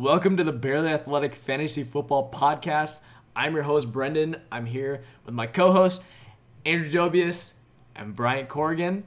[0.00, 3.00] Welcome to the Barely Athletic Fantasy Football Podcast.
[3.36, 4.36] I'm your host, Brendan.
[4.50, 6.02] I'm here with my co host,
[6.64, 7.52] Andrew Jobius
[7.94, 9.04] and Bryant Corrigan.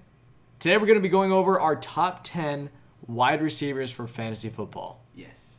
[0.60, 2.70] Today, we're going to be going over our top 10
[3.08, 5.04] wide receivers for fantasy football.
[5.16, 5.53] Yes.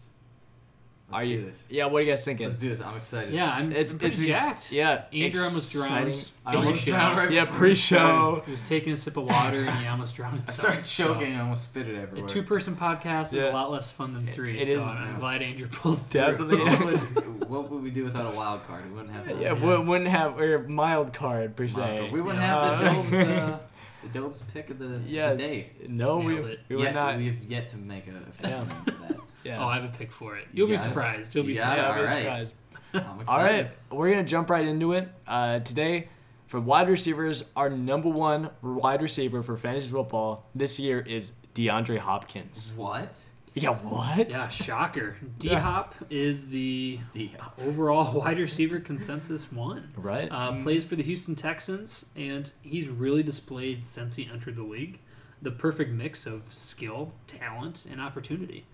[1.15, 1.45] Let's Are do you?
[1.45, 1.67] this.
[1.71, 2.47] Yeah, what do you guys thinking?
[2.47, 2.83] Let's do this.
[2.83, 3.33] I'm excited.
[3.33, 4.73] Yeah, I'm, It's I'm pretty it's jacked.
[4.73, 6.09] Yeah, Andrew almost drowned.
[6.09, 6.31] exciting.
[6.47, 6.91] I almost Pre-show.
[6.93, 8.43] drowned right Yeah, before we pre-show.
[8.45, 10.85] He was taking a sip of water and he almost drowned I himself.
[10.85, 12.27] started choking and I almost spit it So, everywhere.
[12.27, 14.59] a two-person podcast is a lot less fun than three.
[14.61, 15.19] it so is- I'm yeah.
[15.21, 16.21] glad Andrew pulled through.
[16.21, 16.59] Definitely.
[16.65, 18.85] what, would, what would we do without a wild card?
[18.87, 19.41] We wouldn't have that.
[19.41, 22.11] Yeah, we wouldn't have or a mild card per se.
[22.13, 22.81] We wouldn't Yeah.
[22.81, 23.59] have the Dobes, uh,
[24.03, 25.31] the Dobes pick of the, Yeah.
[25.31, 25.71] the day.
[25.89, 26.61] No, we, it.
[26.69, 27.17] we would yet, not.
[27.17, 28.65] We've yet to make a official Yeah.
[28.65, 29.21] name for that.
[29.45, 29.63] Yeah.
[29.63, 30.47] Oh, I have a pick for it.
[30.53, 30.89] You'll be got it.
[30.89, 31.35] surprised.
[31.35, 31.79] You'll be You surprised.
[31.79, 31.81] it.
[31.81, 32.23] Yeah, I'll be Alright.
[32.23, 32.53] surprised.
[32.95, 33.29] I'm excited.
[33.29, 35.09] All right, we're gonna jump right into it.
[35.27, 36.09] Uh, today,
[36.47, 41.99] for wide receivers, our number one wide receiver for fantasy football this year is DeAndre
[41.99, 42.73] Hopkins.
[42.77, 43.19] What?
[43.57, 44.31] Yeah, what?
[44.31, 45.17] Yeah, shocker.
[45.39, 45.61] D Yeah.
[45.61, 47.65] Hop is the Diop.
[47.65, 49.93] overall wide receiver consensus one.
[49.97, 50.29] Right.
[50.31, 54.99] Uh, Plays for the Houston Texans, and he's really displayed since he entered the league
[55.41, 58.65] the perfect mix of skill, talent, and opportunity.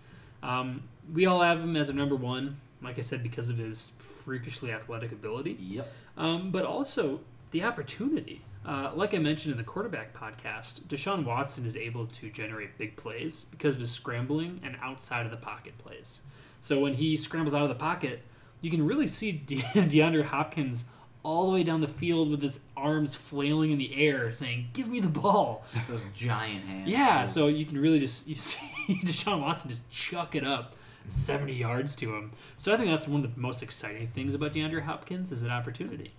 [0.42, 3.92] Um, we all have him as a number one, like I said, because of his
[3.98, 5.92] freakishly athletic ability, Yep.
[6.16, 8.42] um, but also the opportunity.
[8.64, 12.96] Uh, like I mentioned in the quarterback podcast, Deshaun Watson is able to generate big
[12.96, 16.20] plays because of his scrambling and outside of the pocket plays.
[16.60, 18.20] So when he scrambles out of the pocket,
[18.60, 20.84] you can really see De- DeAndre Hopkins
[21.22, 24.88] all the way down the field with his arms flailing in the air, saying, "Give
[24.88, 26.88] me the ball." Just those giant hands.
[26.88, 27.32] Yeah, too.
[27.32, 28.60] so you can really just you see
[29.04, 30.74] Deshaun Watson just chuck it up
[31.08, 32.32] 70 yards to him.
[32.56, 35.50] So I think that's one of the most exciting things about DeAndre Hopkins is that
[35.50, 36.12] opportunity.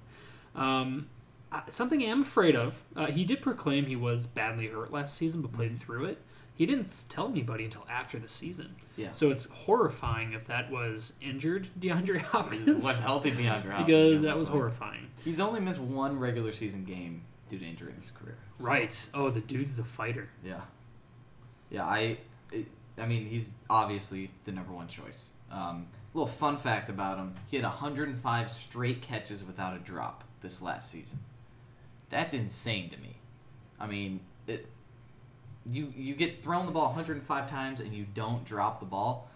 [0.55, 1.07] Um,
[1.69, 2.83] something I'm afraid of.
[2.95, 6.21] Uh, he did proclaim he was badly hurt last season, but played through it.
[6.55, 8.75] He didn't tell anybody until after the season.
[8.95, 9.13] Yeah.
[9.13, 12.83] So it's horrifying if that was injured DeAndre Hopkins.
[12.83, 13.85] What's healthy DeAndre Hopkins?
[13.87, 14.53] because that was like?
[14.57, 15.07] horrifying.
[15.23, 18.37] He's only missed one regular season game due to injury in his career.
[18.59, 19.07] So, Right.
[19.13, 20.29] Oh, the dude's the fighter.
[20.45, 20.61] Yeah.
[21.69, 22.17] Yeah, I
[22.51, 25.31] it, I mean, he's obviously the number one choice.
[25.49, 30.61] Um, little fun fact about him: he had 105 straight catches without a drop this
[30.61, 31.19] last season.
[32.09, 33.15] That's insane to me.
[33.79, 34.67] I mean, it.
[35.65, 39.29] You you get thrown the ball 105 times and you don't drop the ball,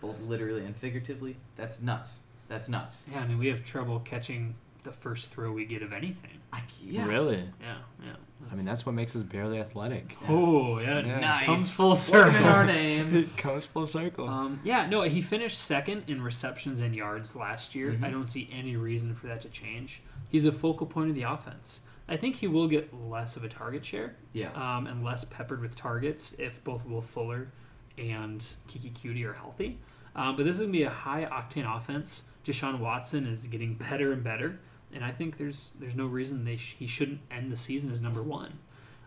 [0.00, 1.36] both literally and figuratively.
[1.56, 2.20] That's nuts.
[2.48, 3.06] That's nuts.
[3.10, 6.30] Yeah, I mean, we have trouble catching the first throw we get of anything.
[6.52, 7.06] I, yeah.
[7.06, 7.48] Really?
[7.60, 8.12] Yeah, yeah.
[8.50, 10.16] I mean, that's what makes us barely athletic.
[10.28, 11.00] Oh, yeah.
[11.06, 11.20] Yeah.
[11.20, 11.46] Nice.
[11.46, 13.14] Comes full Put him in our name.
[13.16, 14.28] It comes full circle.
[14.28, 17.92] Um, yeah, no, he finished second in receptions and yards last year.
[17.92, 18.04] Mhm.
[18.04, 20.02] I don't see any reason for that to change.
[20.28, 21.80] He's a focal point of the offense.
[22.08, 24.50] I think he will get less of a target share Yeah.
[24.54, 27.48] um, and less peppered with targets if both Will Fuller
[27.96, 29.78] and Keke Cutie are healthy.
[30.16, 32.24] Um, but this is going to be a high octane offense.
[32.44, 34.58] Deshaun Watson is getting better and better,
[34.92, 38.00] and I think there's there's no reason they sh- he shouldn't end the season as
[38.02, 38.58] number one.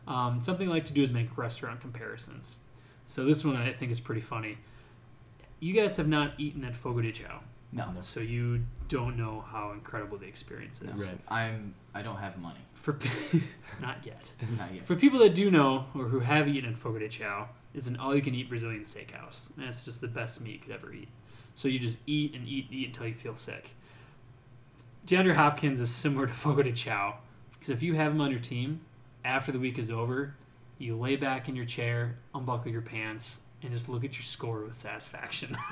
[0.08, 2.56] Um, something I like to do is make restaurant comparisons.
[3.08, 4.58] So this one I think is pretty funny.
[5.60, 7.42] You guys have not eaten at Fogo de Chao,
[7.76, 7.84] no.
[7.84, 11.06] Um, so you don't know how incredible the experience is.
[11.06, 11.20] Right.
[11.28, 11.76] I'm.
[11.94, 12.60] I don't have money.
[12.74, 13.42] For pe-
[13.82, 14.32] not yet.
[14.58, 14.86] Not yet.
[14.86, 17.98] For people that do know or who have eaten at Fogo de Chao, it's an
[17.98, 21.08] all-you-can-eat Brazilian steakhouse, and it's just the best meat you could ever eat.
[21.56, 23.72] So you just eat and eat and eat until you feel sick.
[25.08, 27.16] DeAndre Hopkins is similar to Fogo de Chao
[27.54, 28.82] because if you have him on your team,
[29.24, 30.36] after the week is over,
[30.78, 34.64] you lay back in your chair, unbuckle your pants, and just look at your score
[34.64, 35.58] with satisfaction.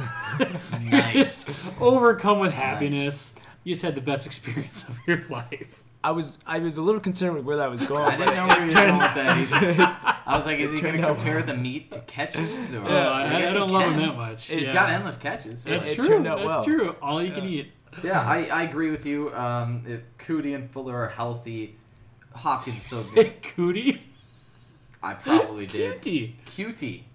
[0.81, 1.45] Nice.
[1.45, 1.49] just
[1.79, 3.33] overcome with happiness.
[3.63, 5.83] You just had the best experience of your life.
[6.03, 8.03] I was I was a little concerned with where that was going.
[8.03, 10.23] I didn't know where you were going with that.
[10.25, 11.45] I was like, is he going to compare well.
[11.45, 12.73] the meat to catches?
[12.73, 14.45] Or, Oh, I, I guess he don't love him that much.
[14.47, 14.73] He's Yeah.
[14.73, 15.63] got endless catches.
[15.63, 16.03] That's It true.
[16.05, 16.65] turned out That's well.
[16.65, 16.95] true.
[17.01, 17.71] All you can eat.
[18.03, 19.33] Yeah, I, I agree with you.
[19.33, 21.77] Um, if Cootie and Fuller are healthy,
[22.33, 23.25] Hopkins is so good.
[23.27, 24.01] Say cootie.
[25.01, 26.01] I probably did.
[26.01, 26.35] Cutie.
[26.45, 27.05] Cutie.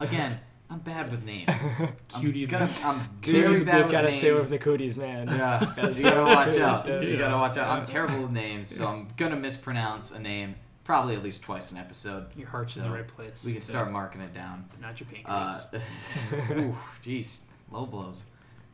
[0.00, 0.38] Again,
[0.70, 1.50] I'm bad with names.
[2.08, 2.44] Cutie.
[2.46, 4.18] I'm, gonna, I'm Dude, very you bad with Gotta names.
[4.18, 5.28] stay away from the cooties, man.
[5.28, 6.84] Yeah, Gotta you stay gotta watch out.
[6.84, 7.18] cooties, You yeah.
[7.18, 7.78] gotta watch out.
[7.78, 10.54] I'm terrible with names, so I'm gonna mispronounce a name
[10.84, 12.26] probably at least twice an episode.
[12.36, 13.42] Your heart's in the right place.
[13.44, 14.66] We can start marking it down.
[14.70, 16.18] But not your Uh, pancreas.
[16.52, 18.26] ooh, jeez, low blows.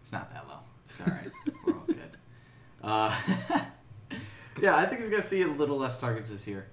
[0.03, 0.59] It's not that low.
[0.91, 1.31] It's all right.
[1.67, 2.17] We're all good.
[2.83, 3.17] Uh,
[4.61, 6.67] yeah, I think he's gonna see a little less targets this year,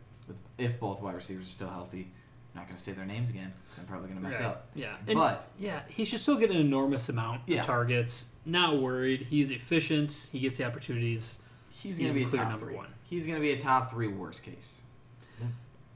[0.57, 2.11] if both wide receivers are still healthy.
[2.53, 4.45] I'm not gonna say their names again because I'm probably gonna mess Right.
[4.47, 4.67] up.
[4.75, 4.95] Yeah.
[5.07, 7.61] And, But yeah, he should still get an enormous amount Yeah.
[7.61, 8.25] of targets.
[8.45, 9.21] Not worried.
[9.29, 10.27] He's efficient.
[10.31, 11.39] He gets the opportunities.
[11.69, 12.75] he's He's gonna be a clear top number three.
[12.75, 12.87] one.
[13.03, 14.81] He's gonna be a top three worst case.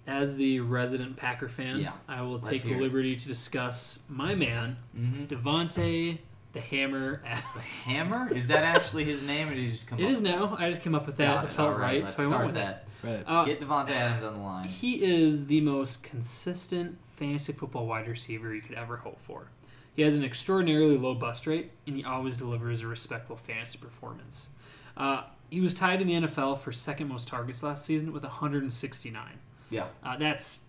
[0.07, 1.91] As the resident Packer fan, Yeah.
[2.07, 2.81] I will Let's take the hear it.
[2.81, 5.23] liberty to discuss my man, Mm-hmm.
[5.25, 6.19] Devontae
[6.53, 7.83] the Hammer Adams.
[7.85, 8.31] Hammer?
[8.31, 10.55] Is that actually his name, or did you just come It up is now.
[10.59, 11.25] I just came up with that.
[11.33, 11.53] Got It it.
[11.53, 12.75] felt All right, Let's so I went start with that.
[12.83, 12.84] it.
[13.03, 13.23] Right.
[13.25, 14.67] Uh, Get Davante Adams on the line.
[14.67, 19.49] He is the most consistent fantasy football wide receiver you could ever hope for.
[19.95, 24.49] He has an extraordinarily low bust rate, and he always delivers a respectable fantasy performance.
[24.97, 29.39] Uh, he was tied in the NFL for second most targets last season with 169.
[29.69, 29.85] Yeah.
[30.03, 30.65] Uh, that's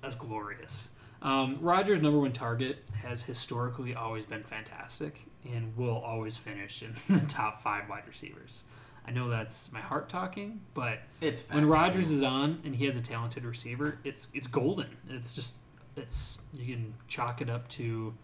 [0.00, 0.88] that's glorious.
[1.20, 6.94] Um, Rodgers' number one target has historically always been fantastic and will always finish in
[7.20, 8.64] the top five wide receivers.
[9.06, 12.14] I know that's my heart talking, but It's when Rodgers too.
[12.14, 14.96] is on and he has a talented receiver, it's it's golden.
[15.08, 15.56] It's just
[15.96, 18.14] it's you can chalk it up to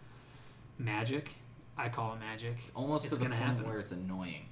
[0.78, 1.30] magic.
[1.76, 2.56] I call it magic.
[2.62, 3.66] It's almost it's to the point happen.
[3.66, 4.46] where it's annoying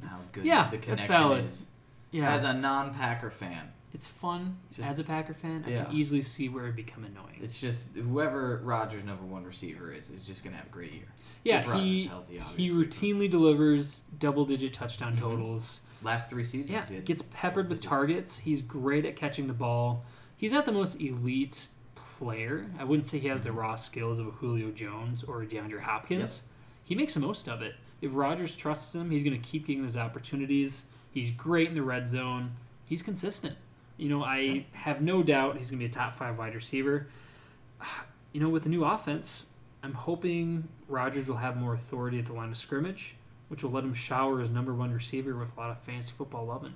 [0.00, 1.66] and how good Yeah, the connection is.
[2.10, 5.64] Yeah, As a non-Packer fan, it's fun Just- as a Packer fan.
[5.66, 5.84] I Yeah.
[5.84, 7.38] can easily see where it become annoying.
[7.40, 11.08] it's just whoever Rodgers' number one receiver is is just gonna have a great year.
[11.44, 15.20] Yeah, he healthy, he routinely delivers double-digit touchdown Mhm.
[15.20, 15.80] totals.
[16.02, 17.86] Last three seasons, Yeah, he gets peppered with digits.
[17.88, 18.38] targets.
[18.38, 20.04] He's great at catching the ball.
[20.36, 22.66] He's not the most elite player.
[22.78, 25.80] I wouldn't say he has the raw skills of a Julio Jones or a DeAndre
[25.80, 26.42] Hopkins.
[26.84, 27.76] He makes the most of it.
[28.00, 30.86] If Rodgers trusts him, he's going to keep getting those opportunities.
[31.12, 32.52] He's great in the red zone.
[32.84, 33.56] He's consistent.
[33.96, 37.06] You know, I have no doubt he's going to be a top five wide receiver.
[38.34, 39.48] You know, with the new offense,
[39.82, 43.16] I'm hoping Rodgers will have more authority at the line of scrimmage,
[43.48, 46.46] which will let him shower his number one receiver with a lot of fantasy football
[46.46, 46.74] loving.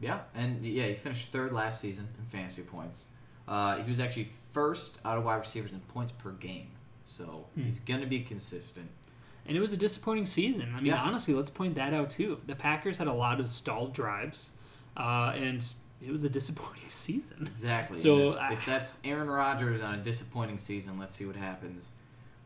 [0.00, 3.06] Yeah, and yeah, he finished third last season in fantasy points.
[3.48, 6.68] Uh, he was actually first out of wide receivers in points per game,
[7.04, 7.62] so Hmm.
[7.62, 8.90] he's gonna be consistent.
[9.46, 10.72] And it was a disappointing season.
[10.74, 11.02] I mean, Yeah.
[11.02, 12.40] honestly, let's point that out too.
[12.46, 14.50] The Packers had a lot of stalled drives,
[14.96, 15.64] uh, and
[16.00, 17.46] it was a disappointing season.
[17.46, 17.96] Exactly.
[17.98, 21.90] So, if, I- if that's Aaron Rodgers on a disappointing season, let's see what happens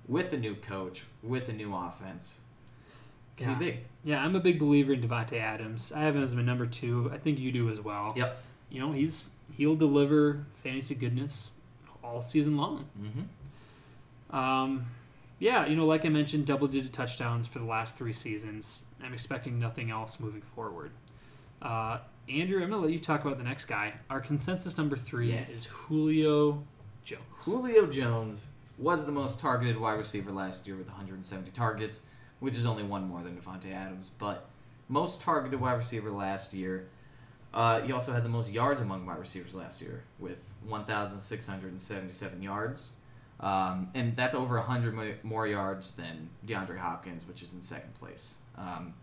[0.08, 2.40] with the new coach, with the new offense.
[3.36, 3.54] Can Yeah.
[3.58, 3.78] be big.
[4.04, 5.92] Yeah, I'm a big believer in Davante Adams.
[5.92, 7.10] I have him as my number two.
[7.12, 8.12] I think you do as well.
[8.16, 8.42] Yep.
[8.70, 11.50] You know, he's he'll deliver fantasy goodness
[12.02, 12.86] all season long.
[13.00, 14.36] Mm-hmm.
[14.36, 14.86] Um,
[15.38, 18.84] yeah, you know, like I mentioned, double digit touchdowns for the last three seasons.
[19.02, 20.92] I'm expecting nothing else moving forward.
[21.60, 21.98] Uh,
[22.28, 23.94] Andrew, I'm going to let you talk about the next guy.
[24.10, 25.50] Our consensus number three Yes.
[25.50, 26.64] is Julio
[27.04, 27.22] Jones.
[27.40, 32.04] Julio Jones was the most targeted wide receiver last year with 170 targets,
[32.40, 34.10] which is only one more than Davante Adams.
[34.18, 34.48] But
[34.88, 36.88] most targeted wide receiver last year.
[37.54, 42.92] Uh, he also had the most yards among wide receivers last year with 1,677 yards.
[43.40, 48.36] Um, and that's over 100 more yards than DeAndre Hopkins, which is in second place.
[48.56, 48.94] Um,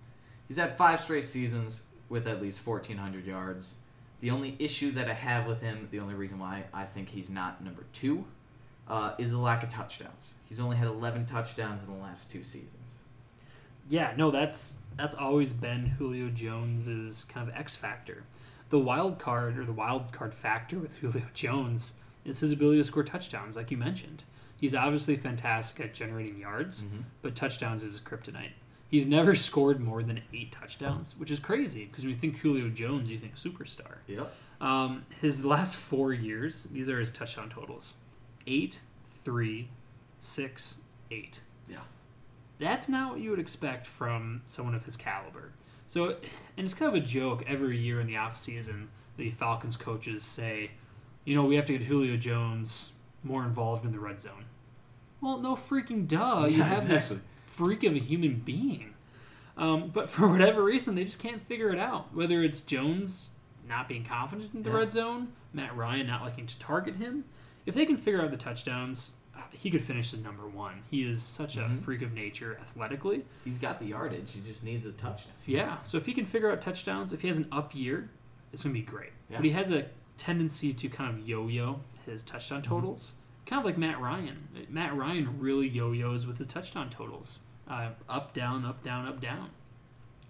[0.47, 3.77] he's had five straight seasons with at least 1,400 yards.
[4.21, 7.29] The only issue that I have with him, the only reason why I think he's
[7.29, 8.25] not number two,
[8.87, 10.35] uh, is the lack of touchdowns.
[10.47, 12.97] He's only had 11 touchdowns in the last two seasons.
[13.89, 18.23] Yeah, no, that's that's always been Julio Jones's kind of X factor.
[18.69, 21.93] The wild card or the wild card factor with Julio Jones
[22.25, 24.23] is his ability to score touchdowns, like you mentioned.
[24.55, 27.03] He's obviously fantastic at generating yards, Mhm.
[27.21, 28.51] but touchdowns is his kryptonite.
[28.87, 32.69] He's never scored more than eight touchdowns, which is crazy because when you think Julio
[32.69, 33.97] Jones, you think superstar.
[34.07, 34.33] Yep.
[34.61, 37.95] Um, his last four years, these are his touchdown totals:
[38.47, 38.81] eight,
[39.23, 39.69] three,
[40.19, 40.75] six,
[41.11, 41.41] eight.
[41.69, 41.77] Yeah.
[42.59, 45.51] That's not what you would expect from someone of his caliber.
[45.87, 46.15] So,
[46.57, 50.71] and it's kind of a joke every year in the offseason, the Falcons coaches say,
[51.25, 54.45] you know, we have to get Julio Jones more involved in the red zone.
[55.21, 56.47] Well, no freaking duh.
[56.49, 58.93] You Yeah, have this freak of a human being.
[59.55, 62.13] Um, but for whatever reason, they just can't figure it out.
[62.15, 63.31] Whether it's Jones
[63.67, 64.77] not being confident in the Yeah.
[64.77, 67.25] red zone, Matt Ryan not liking to target him.
[67.65, 69.15] If they can figure out the touchdowns,
[69.51, 70.81] he could finish as number one.
[70.91, 71.79] He is such a Mhm.
[71.79, 73.23] freak of nature athletically.
[73.43, 74.31] He's got the yardage.
[74.33, 75.33] He just needs a touchdown.
[75.45, 75.81] Yeah.
[75.83, 78.09] So if he can figure out touchdowns, if he has an up year,
[78.51, 79.11] it's going to be great.
[79.29, 79.37] Yeah.
[79.37, 82.69] But he has a tendency to kind of yo-yo his touchdown Mm-hmm.
[82.69, 83.15] totals,
[83.45, 84.47] kind of like Matt Ryan.
[84.69, 89.49] Matt Ryan really yo-yos with his touchdown totals, uh, up down, up down, up down.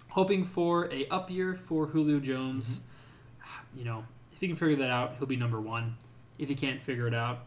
[0.09, 2.79] Hoping for a up year for Julio Jones.
[2.79, 3.79] Mm-hmm.
[3.79, 5.97] You know, if he can figure that out, he'll be number one.
[6.37, 7.39] If he can't figure it out,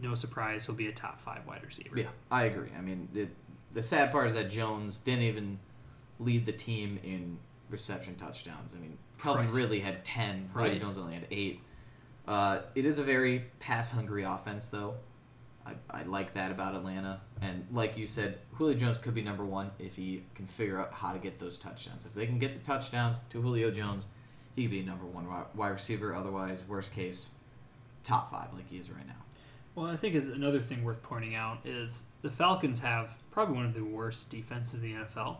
[0.00, 1.98] no surprise, he'll be a top five wide receiver.
[1.98, 2.68] Yeah, I agree.
[2.76, 3.28] I mean, it,
[3.72, 5.58] the sad part is that Jones didn't even
[6.18, 7.38] lead the team in
[7.70, 8.74] reception touchdowns.
[8.74, 9.54] I mean, Calvin Right.
[9.54, 10.80] really had 10, Julio Right.
[10.80, 11.60] Jones only had 8.
[12.26, 14.94] Uh, it is a very pass hungry offense, though.
[15.66, 17.20] I, I like that about Atlanta.
[17.40, 20.92] And like you said, Julio Jones could be number one if he can figure out
[20.92, 22.06] how to get those touchdowns.
[22.06, 24.06] If they can get the touchdowns to Julio Jones,
[24.56, 26.14] he could be number one wide receiver.
[26.14, 27.30] Otherwise, worst case,
[28.10, 29.14] top five like he is right now.
[29.74, 33.66] Well, I think is another thing worth pointing out is the Falcons have probably one
[33.66, 35.36] of the worst defenses in the NFL,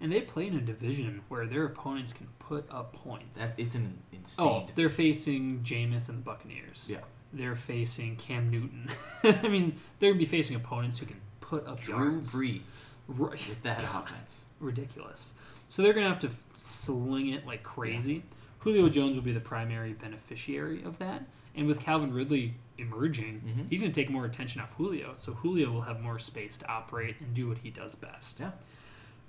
[0.00, 3.40] and they play in a division where their opponents can put up points.
[3.40, 4.46] That, it's an insane.
[4.46, 4.76] oh, defense.
[4.76, 6.86] they're facing Jameis and the Buccaneers.
[6.88, 6.98] Yeah.
[7.32, 8.88] They're facing Cam Newton.
[9.24, 12.32] I mean, they're gonna be facing opponents who can put up Drew yards.
[12.32, 13.32] Brees Right.
[13.48, 14.04] with that God.
[14.04, 14.44] offense.
[14.60, 15.32] ridiculous.
[15.68, 18.22] So they're going to have to sling it like crazy.
[18.60, 21.24] Julio Jones will be the primary beneficiary of that.
[21.54, 23.68] And with Calvin Ridley emerging, Mhm.
[23.70, 25.14] he's going to take more attention off Julio.
[25.16, 28.40] So Julio will have more space to operate and do what he does best.
[28.40, 28.50] Yeah.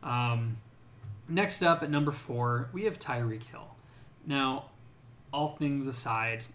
[0.01, 0.57] Um,
[1.27, 3.75] next up at number four, we have Tyreek Hill.
[4.25, 4.71] Now,
[5.31, 6.45] all things aside,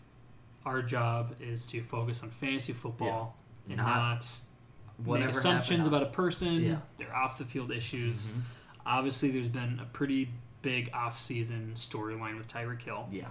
[0.64, 3.36] our job is to focus on fantasy football
[3.68, 4.42] and Not not,
[4.98, 6.80] Whatever make assumptions about a person, Yeah.
[6.98, 8.28] their off the field issues.
[8.28, 8.40] Mhm.
[8.84, 10.30] Obviously, there's been a pretty
[10.62, 13.08] big off-season storyline with Tyreek Hill.
[13.10, 13.28] Yeah.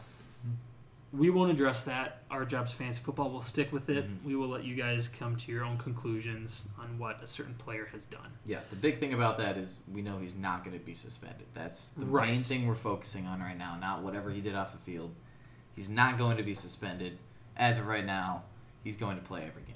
[1.12, 2.22] We won't address that.
[2.30, 3.32] Our job's fantasy football.
[3.32, 4.08] We'll stick with it.
[4.08, 4.24] Mhm.
[4.24, 7.88] We will let you guys come to your own conclusions on what a certain player
[7.92, 8.30] has done.
[8.46, 11.48] Yeah, the big thing about that is we know he's not going to be suspended.
[11.56, 12.30] That's the Right.
[12.30, 15.16] main thing we're focusing on right now, not whatever he did off the field.
[15.76, 17.18] He's not going to be suspended.
[17.58, 18.44] As of right now,
[18.84, 19.76] he's going to play every game.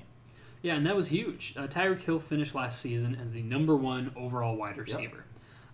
[0.62, 1.56] Yeah, and that was huge.
[1.58, 5.26] Uh, Tyreek Hill finished last season as the number one overall wide receiver.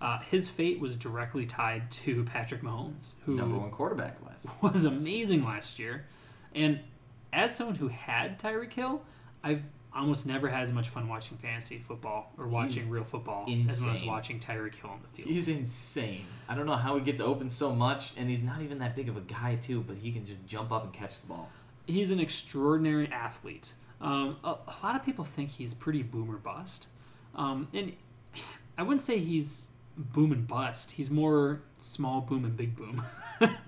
[0.02, 4.48] Uh, his fate was directly tied to Patrick Mahomes, who Number one quarterback last.
[4.62, 6.06] was amazing last year.
[6.56, 6.80] And
[7.34, 9.02] as someone who had Tyreek Hill,
[9.44, 9.62] I've
[9.94, 13.90] almost never had as much fun watching fantasy football or watching real football as when
[13.90, 15.30] I was watching Tyreek Hill on the field.
[15.30, 16.26] He's insane.
[16.48, 19.10] I don't know how he gets open so much, and he's not even that big
[19.10, 21.50] of a guy too, but he can just jump up and catch the ball.
[21.88, 23.74] He's an extraordinary athlete.
[24.00, 26.88] Um, a, a lot of people think he's pretty boomer bust.
[27.36, 27.94] Um, and
[28.78, 29.64] I wouldn't say he's
[30.00, 30.92] boom and bust.
[30.92, 33.04] He's more small boom and big boom.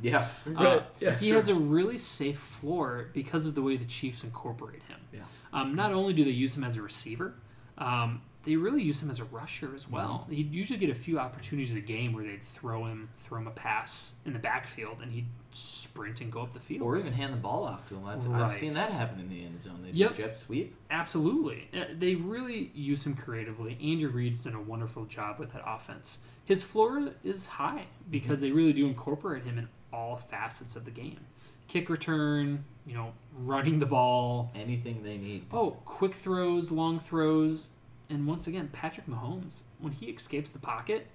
[0.01, 0.27] Yeah.
[0.57, 1.21] Uh, yes.
[1.21, 4.99] he has a really safe floor because of the way the Chiefs incorporate him.
[5.13, 5.21] Yeah.
[5.53, 7.35] Um, not only do they use him as a receiver,
[7.77, 10.21] um, they really use him as a rusher as well.
[10.23, 10.31] Mm-hmm.
[10.33, 13.51] He'd usually get a few opportunities a game where they'd throw him, throw him a
[13.51, 16.81] pass in the backfield, and he'd sprint and go up the field.
[16.81, 18.05] Or even hand the ball off to him.
[18.05, 18.41] I've, Right.
[18.41, 19.81] I've seen that happen in the end zone.
[19.83, 20.15] They Yep.
[20.15, 20.75] do jet sweep.
[20.89, 21.67] Absolutely.
[21.73, 23.77] Uh, They really use him creatively.
[23.81, 26.19] Andrew Reid's done a wonderful job with that offense.
[26.45, 28.41] His floor is high because Mm-hmm.
[28.47, 31.19] they really do incorporate him in all facets of the game.
[31.67, 35.45] Kick return, you know, running the ball, Anything they need.
[35.51, 37.69] oh, quick throws, long throws,
[38.11, 41.07] and once again, Patrick Mahomes, when he escapes the pocket,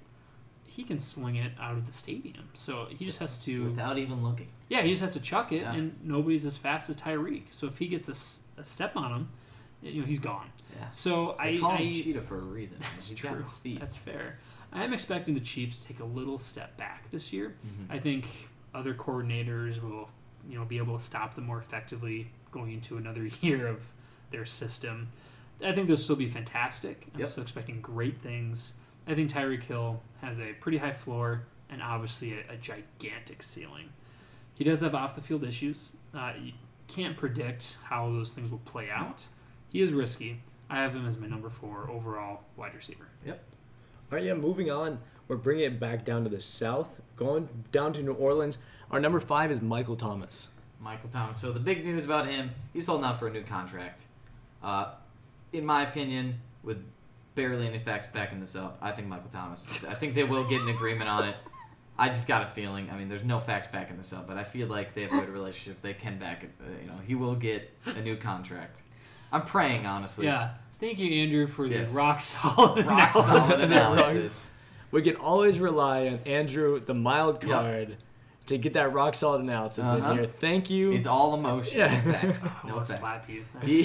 [0.66, 2.48] he can sling it out of the stadium.
[2.54, 4.48] So he just has to Without even looking.
[4.68, 5.72] yeah, he just has to chuck it, Yeah.
[5.74, 7.44] and nobody's as fast as Tyreek.
[7.50, 9.28] So if he gets a step on him,
[9.82, 10.50] you know, he's gone.
[10.76, 10.90] Yeah.
[10.90, 12.78] So They I, call I him Cheetah for a reason.
[12.80, 13.42] that's He's true.
[13.46, 13.80] speed.
[13.80, 14.38] That's fair.
[14.72, 17.54] I am expecting the Chiefs to take a little step back this year.
[17.66, 17.90] Mhm.
[17.94, 18.26] I think
[18.74, 20.10] other coordinators will,
[20.48, 23.80] you know, be able to stop them more effectively going into another year of
[24.30, 25.08] their system.
[25.64, 27.06] I think they'll still be fantastic.
[27.14, 27.28] I'm Yep.
[27.28, 28.74] still expecting great things.
[29.06, 33.90] I think Tyreek Hill has a pretty high floor and obviously a, a gigantic ceiling.
[34.54, 35.92] He does have off the field issues.
[36.14, 36.52] Uh, you
[36.88, 39.26] can't predict how those things will play out.
[39.68, 40.40] He is risky.
[40.68, 43.08] I have him as my number four overall wide receiver.
[43.24, 43.42] Yep.
[44.10, 44.98] All right, yeah, moving on.
[45.28, 48.58] We're bringing it back down to the south, going down to New Orleans.
[48.90, 50.50] Our number five is Michael Thomas.
[50.80, 51.38] Michael Thomas.
[51.38, 54.04] So the big news about him, he's holding out for a new contract.
[54.62, 54.92] Uh,
[55.52, 56.82] in my opinion, with
[57.34, 59.68] barely any facts backing this up, I think Michael Thomas.
[59.88, 61.36] I think they will get an agreement on it.
[61.98, 62.90] I just got a feeling.
[62.92, 65.20] I mean, there's no facts backing this up, but I feel like they have a
[65.20, 65.80] good relationship.
[65.80, 66.50] They can back it.
[66.60, 68.82] Uh, you know, he will get a new contract.
[69.32, 70.26] I'm praying, honestly.
[70.26, 70.50] Yeah.
[70.78, 71.90] Thank you, Andrew, for Yes.
[71.90, 73.24] the rock solid Rock analysis.
[73.26, 74.52] solid analysis.
[74.90, 77.98] We can always rely on Andrew, the mild Yep.
[78.46, 80.10] Card, to get that rock solid analysis Uh-huh.
[80.12, 80.26] in here.
[80.40, 80.92] Thank you.
[80.92, 81.78] It's all emotion.
[81.78, 81.86] Yeah.
[82.06, 82.44] No facts.
[82.64, 82.98] No facts.
[83.00, 83.44] slap you.
[83.62, 83.82] He,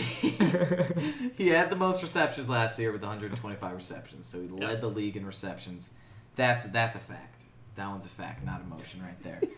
[1.37, 4.67] he had the most receptions last year with 125 receptions, so he Yeah.
[4.67, 5.93] led the league in receptions.
[6.35, 7.43] That's that's a fact.
[7.75, 9.41] That one's a fact, not emotion, right there.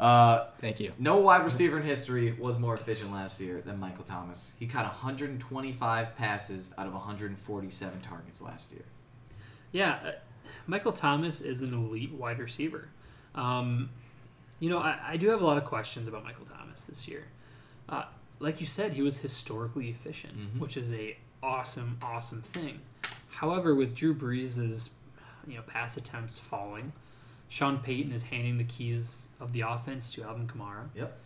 [0.00, 0.92] Uh, Thank you.
[0.98, 4.54] no wide receiver in history was more efficient last year than Michael Thomas.
[4.58, 8.86] He caught 125 passes out of 147 targets last year.
[9.72, 10.10] Yeah, uh,
[10.66, 12.88] Michael Thomas is an elite wide receiver.
[13.34, 13.90] Um,
[14.60, 17.24] you know, I, I do have a lot of questions about Michael Thomas this year.
[17.88, 18.04] Uh,
[18.38, 20.60] like you said, he was historically efficient, Mhm.
[20.60, 22.80] which is a awesome, awesome thing.
[23.30, 24.90] However, with Drew Brees'
[25.46, 26.92] you know pass attempts falling,
[27.48, 30.88] Sean Payton is handing the keys of the offense to Alvin Kamara.
[30.94, 31.18] Yep.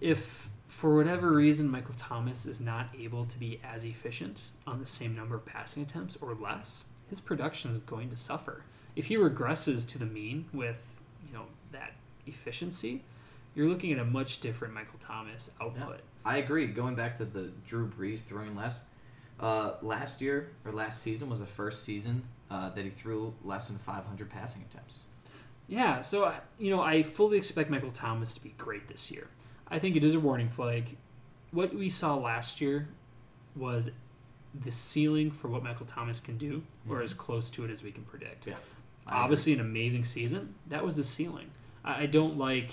[0.00, 4.86] If for whatever reason Michael Thomas is not able to be as efficient on the
[4.86, 8.64] same number of passing attempts or less, his production is going to suffer.
[8.96, 10.82] If he regresses to the mean with
[11.26, 11.92] you know that
[12.26, 13.02] efficiency,
[13.54, 16.00] you're looking at a much different Michael Thomas output.
[16.24, 16.66] I agree.
[16.66, 18.84] Going back to the Drew Brees throwing less,
[19.40, 23.68] uh, last year or last season was the first season uh, that he threw less
[23.68, 25.00] than 500 passing attempts.
[25.66, 29.28] Yeah, so uh, you know, I fully expect Michael Thomas to be great this year.
[29.68, 30.96] I think it is a warning flag.
[31.52, 32.88] What we saw last year
[33.56, 33.90] was
[34.62, 37.90] the ceiling for what Michael Thomas can do, or as close to it as we
[37.90, 38.46] can predict.
[38.46, 38.54] Yeah,
[39.06, 40.54] I Obviously, an amazing season.
[40.68, 41.50] That was the ceiling.
[41.84, 42.70] I, don't like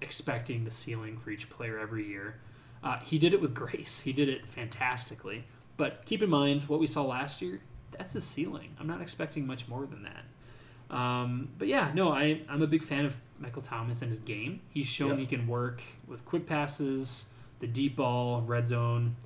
[0.00, 2.40] expecting the ceiling for each player every year.
[2.82, 4.00] Uh, he did it with grace.
[4.00, 5.44] He did it fantastically.
[5.76, 7.60] But keep in mind what we saw last year.
[7.96, 8.76] That's the ceiling.
[8.78, 10.94] I'm not expecting much more than that.
[10.96, 14.60] Um, but yeah, no, I, I'm a big fan of Michael Thomas and his game.
[14.68, 15.18] He's shown Yep.
[15.18, 17.26] he can work with quick passes,
[17.60, 19.16] the deep ball, red zone.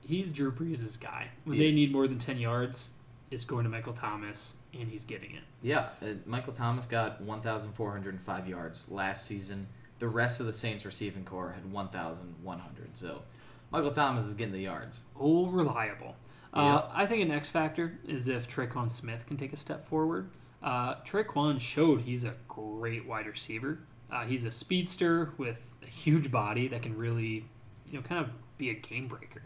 [0.00, 1.28] He's Drew Brees' guy.
[1.44, 2.94] When He they need more than 10 yards,
[3.30, 5.42] it's going to Michael Thomas, and he's getting it.
[5.62, 9.66] Yeah, uh, Michael Thomas got 1,405 yards last season.
[9.98, 12.96] The rest of the Saints receiving corps had 1,100.
[12.96, 13.22] So
[13.70, 15.04] Michael Thomas is getting the yards.
[15.18, 16.16] Oh, reliable.
[16.52, 16.88] Uh.
[16.92, 20.30] I think an X factor is if Tre'Quan Smith can take a step forward.
[20.62, 23.78] Uh, Tre'Quan showed he's a great wide receiver.
[24.10, 27.44] Uh, he's a speedster with a huge body that can really,
[27.88, 29.42] you know, kind of be a game breaker.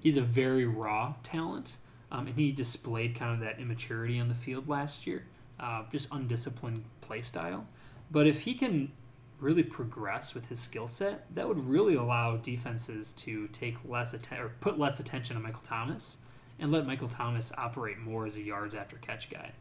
[0.00, 1.76] He's a very raw talent,
[2.10, 5.24] um, and he displayed kind of that immaturity on the field last year,
[5.60, 7.66] uh, just undisciplined play style.
[8.10, 8.92] But if he can
[9.38, 14.38] really progress with his skill set, that would really allow defenses to take less atten-
[14.38, 16.18] or put less attention on Michael Thomas
[16.58, 19.52] and let Michael Thomas operate more as a yards after catch guy.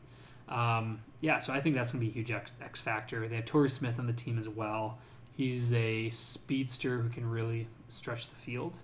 [0.50, 3.28] Um, yeah, so I think that's going to be a huge X, X factor.
[3.28, 4.98] They have Torrey Smith on the team as well.
[5.32, 8.78] He's a speedster who can really stretch the field.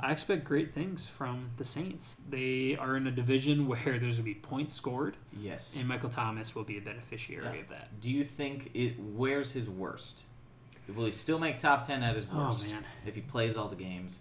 [0.00, 2.18] I expect great things from the Saints.
[2.28, 5.74] They are in a division where there's going to be points scored, Yes.
[5.78, 7.60] and Michael Thomas will be a beneficiary Yeah.
[7.62, 8.00] of that.
[8.00, 8.94] Do you think it?
[8.98, 10.22] Where's his worst?
[10.94, 12.36] Will he still make top 10 at his worst?
[12.36, 12.66] Oh, worst?
[12.66, 12.84] man.
[13.06, 14.20] If he plays all the games,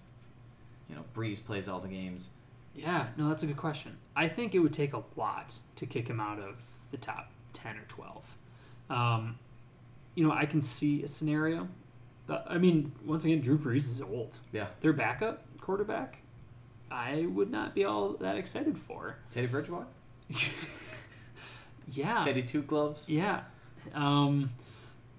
[0.89, 2.29] you know, Brees plays all the games.
[2.75, 3.97] Yeah, no, that's a good question.
[4.15, 6.55] I think it would take a lot to kick him out of
[6.91, 8.35] the top 10 or 12.
[8.89, 9.37] Um,
[10.15, 11.67] you know, I can see a scenario.
[12.27, 14.37] But, I mean, once again, Drew Brees is old.
[14.51, 14.67] Yeah.
[14.81, 16.19] Their backup quarterback,
[16.89, 19.17] I would not be all that excited for.
[19.29, 19.87] Teddy Bridgewater?
[21.91, 22.21] Yeah.
[22.23, 23.09] Teddy Two Gloves?
[23.09, 23.41] Yeah.
[23.93, 24.51] Um,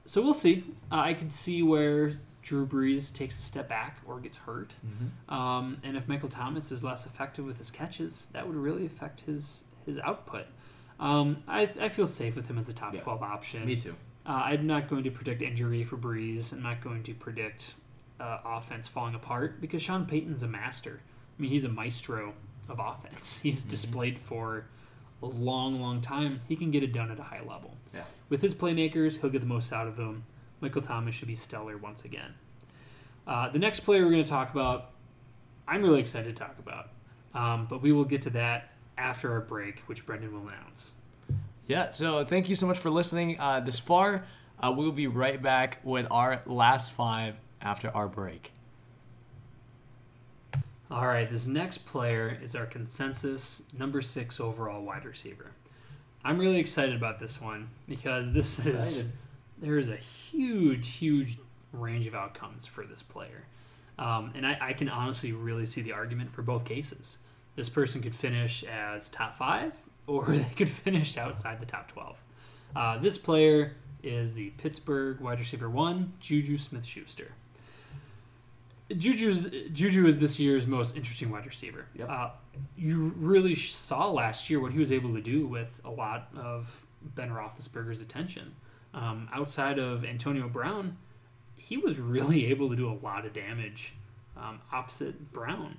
[0.07, 0.65] so we'll see.
[0.91, 4.75] Uh, I could see where Drew Brees takes a step back or gets hurt.
[4.85, 5.35] Mm-hmm.
[5.35, 9.23] Um, and if Michael Thomas is less effective with his catches, that would really affect
[9.23, 10.47] his his output.
[10.99, 13.01] Um, I, I feel safe with him as a top Yeah.
[13.03, 13.67] 12 option.
[13.67, 13.95] Me too.
[14.27, 16.53] Uh, I'm not going to predict injury for Brees.
[16.53, 17.75] I'm not going to predict
[18.19, 21.01] uh, offense falling apart because Sean Payton's a master.
[21.39, 22.33] I mean, he's a maestro
[22.69, 23.39] of offense.
[23.43, 23.69] He's Mm-hmm.
[23.69, 24.65] displayed for
[25.23, 26.41] a long, long time.
[26.49, 27.77] He can get it done at a high level.
[27.93, 28.05] Yeah.
[28.31, 30.25] With his playmakers, he'll get the most out of them.
[30.61, 32.35] Michael Thomas should be stellar once again.
[33.27, 34.93] Uh, the next player we're going to talk about,
[35.69, 36.89] I'm really excited to talk about,
[37.35, 40.93] um, but we will get to that after our break, which Brendan will announce.
[41.67, 44.27] Yeah, so thank you so much for listening uh, this far.
[44.63, 48.53] Uh, we'll be right back with our last five after our break.
[50.91, 55.53] All right, this next player is our consensus number six overall wide receiver.
[56.23, 59.13] I'm really excited about this one because this is
[59.59, 61.39] there is a huge, huge
[61.73, 63.47] range of outcomes for this player,
[63.99, 67.17] um, and I, I can honestly really see the argument for both cases.
[67.57, 69.75] This person could finish as top five,
[70.07, 72.17] or they could finish outside the top twelve.
[72.75, 77.33] Uh, this player is the Pittsburgh wide receiver one, Juju Smith-Schuster.
[78.97, 81.87] Juju's Juju is this year's most interesting wide receiver.
[81.95, 82.09] Yep.
[82.11, 82.31] Uh,
[82.77, 86.85] you really saw last year what he was able to do with a lot of
[87.03, 88.55] Ben Roethlisberger's attention.
[88.93, 90.99] Um, outside of Antonio Brown,
[91.57, 93.95] he was really able to do a lot of damage
[94.37, 95.77] um, opposite Brown.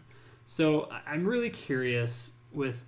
[0.47, 2.85] So I'm really curious with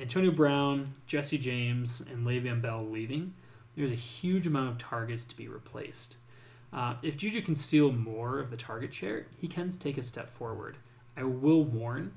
[0.00, 3.34] Antonio Brown, Jesse James, and Le'Veon Bell leaving.
[3.76, 6.16] There's a huge amount of targets to be replaced.
[6.72, 10.30] Uh, if Juju can steal more of the target share, he can take a step
[10.30, 10.76] forward.
[11.16, 12.12] I will warn.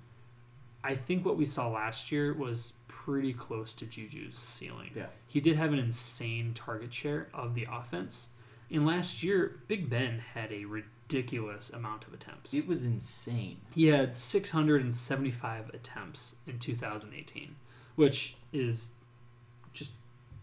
[0.84, 4.92] I think what we saw last year was pretty close to Juju's ceiling.
[4.96, 5.08] Yeah.
[5.28, 8.28] He did have an insane target share of the offense.
[8.70, 12.54] And last year, Big Ben had a ridiculous amount of attempts.
[12.54, 13.58] It was insane.
[13.74, 17.56] He had 675 attempts in 2018,
[17.96, 18.92] which is
[19.74, 19.92] just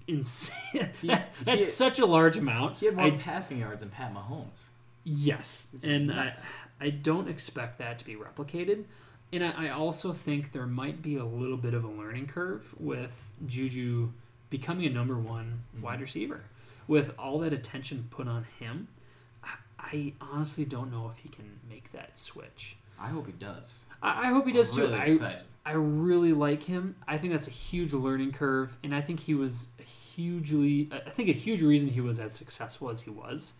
[0.07, 0.89] insane.
[1.01, 1.09] He-
[1.43, 2.77] That's he- such a large amount.
[2.77, 4.67] He had more I- passing yards than Pat Mahomes.
[5.05, 6.35] yes, and I.
[6.83, 8.85] I don't expect that to be replicated.
[9.35, 12.75] And I, I also think there might be a little bit of a learning curve
[12.81, 14.11] with Juju
[14.49, 15.83] becoming a number one Mhm.
[15.83, 16.45] wide receiver.
[16.89, 18.89] With all that attention put on him,
[19.45, 22.77] I- I honestly don't know if he can make that switch.
[23.01, 23.81] I hope he does.
[24.03, 24.83] I, I hope he does I'm too.
[24.83, 25.43] Really I, excited.
[25.65, 26.97] I really like him.
[27.09, 29.69] I think that's a huge learning curve, and I think he was
[30.15, 30.91] hugely.
[30.93, 33.55] I think a huge reason he was as successful as he was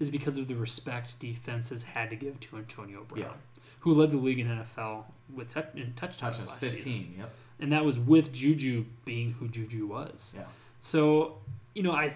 [0.00, 3.32] is because of the respect defenses had to give to Antonio Brown, Yeah.
[3.80, 6.80] who led the league in NFL with touch, in touchdowns Touchdowns last 15.
[6.82, 7.34] season, Yep.
[7.60, 10.32] and that was with Juju being who Juju was.
[10.34, 10.44] Yeah.
[10.80, 11.38] So,
[11.74, 12.14] you know, I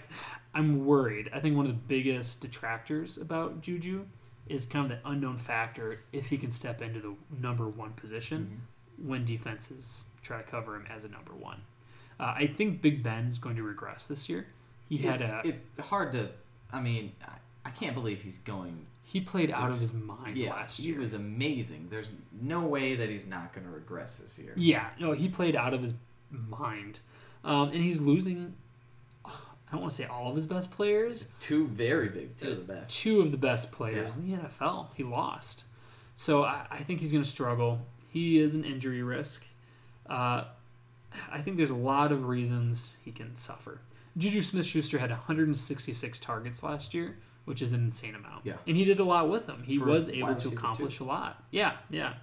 [0.55, 1.31] I'm worried.
[1.33, 4.07] I think one of the biggest detractors about Juju
[4.49, 8.61] is kind of the unknown factor if he can step into the number one position
[9.03, 11.61] when defenses try to cover him as a number one.
[12.21, 14.47] Uh, I think Big Ben's going to regress this year.
[14.89, 16.31] He had a It's hard to.
[16.73, 17.33] I mean, I,
[17.67, 18.87] I can't believe he's going.
[19.03, 20.95] he played out of his mind Yeah, last year.
[20.95, 21.89] he was amazing.
[21.91, 24.53] There's no way that he's not going to regress this year.
[24.57, 25.93] Yeah, no, he played out of his
[26.31, 27.01] mind,
[27.45, 28.55] um, and he's losing.
[29.69, 32.67] I don't want to say all of his best players, two very big, two of
[32.67, 32.95] the best.
[32.95, 34.95] two of the best players in the NFL.
[34.95, 35.65] He lost,
[36.17, 37.81] so I, I think he's going to struggle.
[38.09, 39.45] He is an injury risk.
[40.09, 40.45] Uh,
[41.31, 43.81] I think there's a lot of reasons he can suffer.
[44.17, 48.45] Juju Smith-Schuster had 166 targets last year, which is an insane amount.
[48.45, 48.55] Yeah.
[48.67, 49.63] and he did a lot with them.
[49.65, 51.43] He For was able to accomplish a lot.
[51.51, 52.15] Yeah, yeah.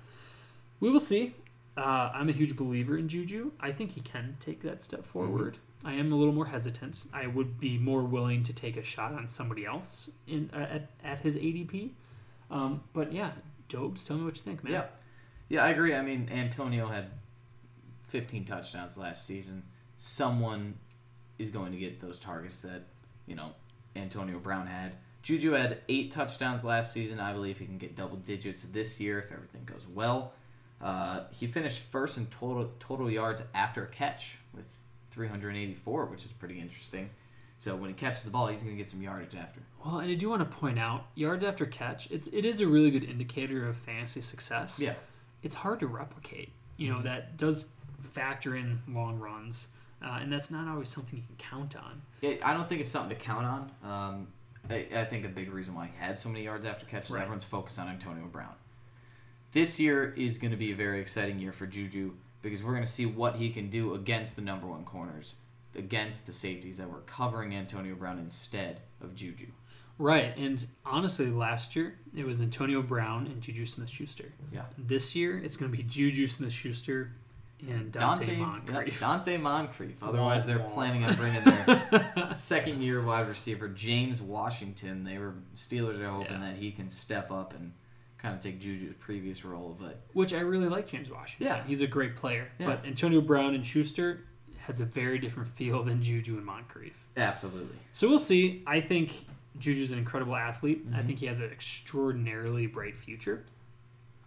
[0.80, 1.36] We will see.
[1.78, 3.52] Uh, I'm a huge believer in Juju.
[3.60, 5.58] I think he can take that step forward.
[5.86, 7.06] I am a little more hesitant.
[7.14, 10.90] I would be more willing to take a shot on somebody else in uh, at,
[11.04, 11.92] at his ADP.
[12.50, 13.32] Um, but yeah,
[13.70, 14.74] Dobes, tell me what you think, man.
[14.74, 14.86] Yeah,
[15.48, 15.94] yeah, I agree.
[15.94, 17.12] I mean, Antonio had
[18.08, 19.64] 15 touchdowns last season.
[19.96, 20.80] Someone
[21.38, 22.84] is going to get those targets that
[23.28, 23.52] you know
[23.96, 24.94] Antonio Brown had.
[25.22, 27.20] Juju had eight touchdowns last season.
[27.20, 30.34] I believe he can get double digits this year if everything goes well.
[30.82, 34.38] Uh, he finished first in total total yards after a catch
[35.16, 37.10] 384, which is pretty interesting.
[37.58, 39.62] So when he catches the ball, he's going to get some yardage after.
[39.84, 42.12] Well, and I do want to point out yards after catch.
[42.12, 44.78] It's it is a really good indicator of fantasy success.
[44.80, 44.96] Yeah,
[45.42, 46.52] It's hard to replicate.
[46.78, 47.66] You know that does
[48.12, 49.68] factor in long runs,
[50.04, 52.02] uh, and that's not always something you can count on.
[52.22, 53.72] It, I don't think it's something to count on.
[53.90, 54.28] Um,
[54.70, 57.22] I, I think a big reason why he had so many yards after catches, Right.
[57.22, 58.54] everyone's focused on Antonio Brown.
[59.54, 62.12] This year is going to be a very exciting year for Juju
[62.46, 65.36] because we're going to see what he can do against the number one corners,
[65.76, 69.48] against the safeties that were covering Antonio Brown instead of Juju.
[69.98, 74.32] Right, and honestly, last year it was Antonio Brown and Juju Smith-Schuster.
[74.54, 74.64] Yeah.
[74.78, 77.12] This year it's going to be Juju Smith-Schuster
[77.62, 79.02] and Donte, Donte Moncrief.
[79.02, 79.96] yep, Donte Moncrief.
[80.04, 85.04] Otherwise, they're planning on bringing their second year wide receiver, James Washington.
[85.06, 86.50] They were Steelers are hoping Yeah.
[86.52, 87.72] that he can step up and
[88.18, 91.48] kind of take Juju's previous role, but Which I really like James Washington.
[91.48, 91.64] Yeah.
[91.66, 92.48] He's a great player.
[92.60, 92.68] Yeah.
[92.68, 94.22] But Antonio Brown and Schuster
[94.60, 96.94] has a very different feel than Juju and Moncrief.
[97.18, 97.78] absolutely.
[97.94, 98.64] So we'll see.
[98.68, 99.12] I think
[99.60, 100.86] Juju's an incredible athlete.
[100.94, 101.06] I Mhm.
[101.06, 103.46] think he has an extraordinarily bright future.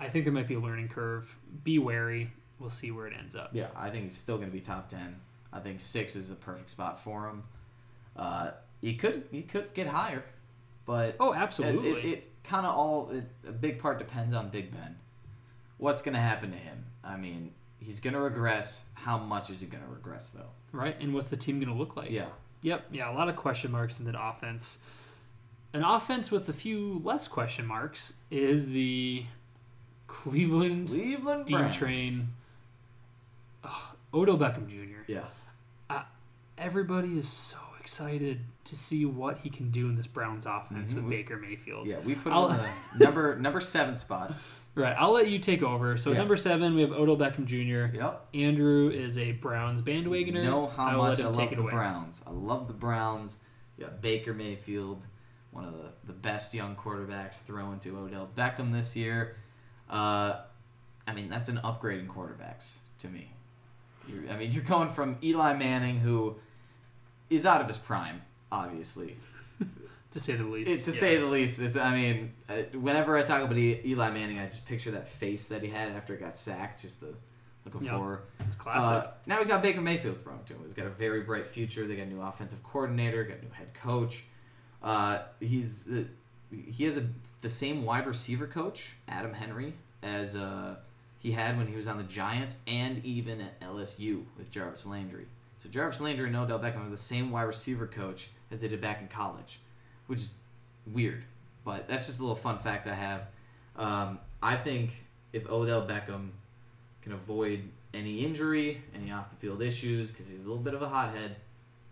[0.01, 1.37] I think there might be a learning curve.
[1.64, 2.31] Be wary.
[2.61, 3.51] We'll see where it ends up.
[3.53, 5.16] Yeah, I think he's still going to be top ten.
[5.53, 7.42] I think six is the perfect spot for him.
[8.16, 10.24] Uh, he could he could get higher,
[10.87, 11.90] but Oh, it, absolutely.
[11.90, 14.96] it, it kind of all it, a big part depends on Big Ben.
[15.76, 16.87] What's going to happen to him?
[17.04, 18.84] I mean, he's going to regress.
[18.94, 20.50] How much is he going to regress though?
[20.72, 20.96] right?
[21.00, 22.11] And what's the team going to look like?
[22.11, 22.26] Yeah,
[22.62, 22.87] Yep.
[22.90, 24.78] Yeah, a lot of question marks in that offense.
[25.72, 29.24] An offense with a few less question marks is the
[30.06, 31.70] Cleveland, Cleveland Steam.
[31.70, 32.12] Train.
[33.64, 33.70] Ugh,
[34.12, 35.02] Odell Beckham Jr.
[35.06, 35.24] yeah,
[35.90, 36.02] uh,
[36.56, 37.58] Everybody is so
[37.92, 40.96] excited to see what he can do in this Browns offense Mhm.
[40.96, 41.87] with Baker Mayfield.
[41.87, 41.98] yeah.
[42.01, 42.70] We put him I'll- in the
[43.07, 44.35] number number seven spot.
[44.74, 44.94] Right.
[44.96, 45.96] I'll let you take over.
[45.96, 46.18] So Yeah.
[46.18, 47.96] number seven, we have Odell Beckham Jr.
[47.96, 48.29] Yep.
[48.35, 50.44] Andrew is a Browns bandwagoner.
[50.44, 51.70] know how I will much I love the away.
[51.72, 52.22] Browns.
[52.27, 53.40] I love the Browns.
[53.79, 55.07] You got Baker Mayfield,
[55.51, 59.37] one of the, the best young quarterbacks thrown to Odell Beckham this year.
[59.88, 60.40] Uh,
[61.07, 63.33] I mean, that's an upgrade in quarterbacks to me.
[64.07, 66.37] You're, I mean, you're going from Eli Manning, who
[67.31, 69.17] is out of his prime, obviously.
[70.12, 70.71] To say the least.
[70.71, 74.11] It, to say the least, it's, I mean, uh, whenever I talk about E- Eli
[74.11, 77.12] Manning, I just picture that face that he had after he got sacked, just the
[77.67, 77.99] looking Yeah.
[77.99, 79.07] for It's classic.
[79.07, 80.61] uh, now we got Baker Mayfield thrown to him.
[80.64, 81.87] He's got a very bright future.
[81.87, 84.25] They got a new offensive coordinator, got a new head coach.
[84.83, 86.05] Uh, he's uh,
[86.51, 87.07] he has a,
[87.43, 90.77] the same wide receiver coach, Adam Henry, as uh,
[91.19, 95.27] he had when he was on the Giants and even at LSU with Jarvis Landry.
[95.59, 98.81] So Jarvis Landry and Odell Beckham are the same wide receiver coach as they did
[98.81, 99.61] back in college,
[100.07, 100.31] which is
[100.87, 101.25] weird.
[101.64, 103.23] But that's just a little fun fact I have.
[103.77, 106.31] Um, I think if Odell Beckham
[107.03, 110.83] can avoid any injury, any off the field issues, because he's a little bit of
[110.83, 111.37] a hothead,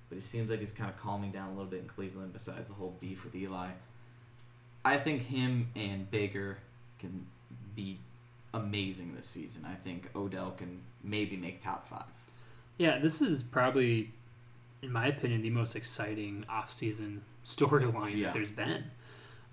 [0.08, 2.32] but he seems like he's kind of calming down a little bit in Cleveland.
[2.32, 3.68] Besides the whole beef with Eli,
[4.84, 6.58] I think him and Baker
[7.00, 7.26] can
[7.74, 7.98] be
[8.54, 9.66] amazing this season.
[9.68, 12.04] I think Odell can maybe make top five.
[12.78, 14.12] Yeah, this is probably,
[14.82, 18.26] in my opinion, the most exciting offseason storyline Yeah.
[18.26, 18.84] that there's been.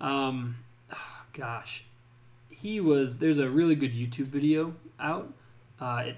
[0.00, 0.56] Um,
[0.92, 1.84] ah, gosh,
[2.50, 3.18] he was.
[3.18, 5.32] There's a really good YouTube video out.
[5.80, 6.16] Uh, it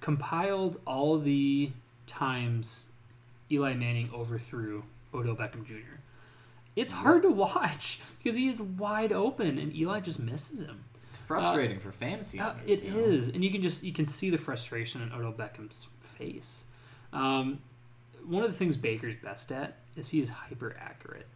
[0.00, 1.70] compiled all the
[2.06, 2.86] times
[3.50, 5.98] Eli Manning overthrew Odell Beckham Jr.
[6.76, 10.84] It's hard to watch because he is wide open and Eli just misses him.
[11.08, 12.38] It's frustrating for fantasy.
[12.38, 12.98] Uh, owners, it you know?
[12.98, 15.86] is, and you can just you can see the frustration in Odell Beckham's
[16.20, 16.64] face.
[17.12, 17.58] Um,
[18.26, 21.26] one of the things Baker's best at is he is hyper accurate.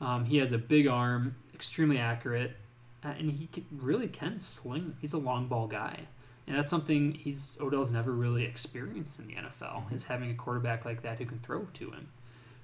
[0.00, 2.56] Um, he has a big arm, extremely accurate,
[3.04, 4.96] uh, and he can, really can sling.
[5.00, 6.00] He's a long ball guy,
[6.46, 9.92] and that's something he's Odell's never really experienced in the NFL.
[9.92, 12.08] Is having a quarterback like that who can throw to him.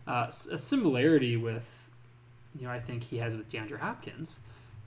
[0.06, 1.68] Uh, a similarity with,
[2.58, 4.38] you know, I think he has with DeAndre Hopkins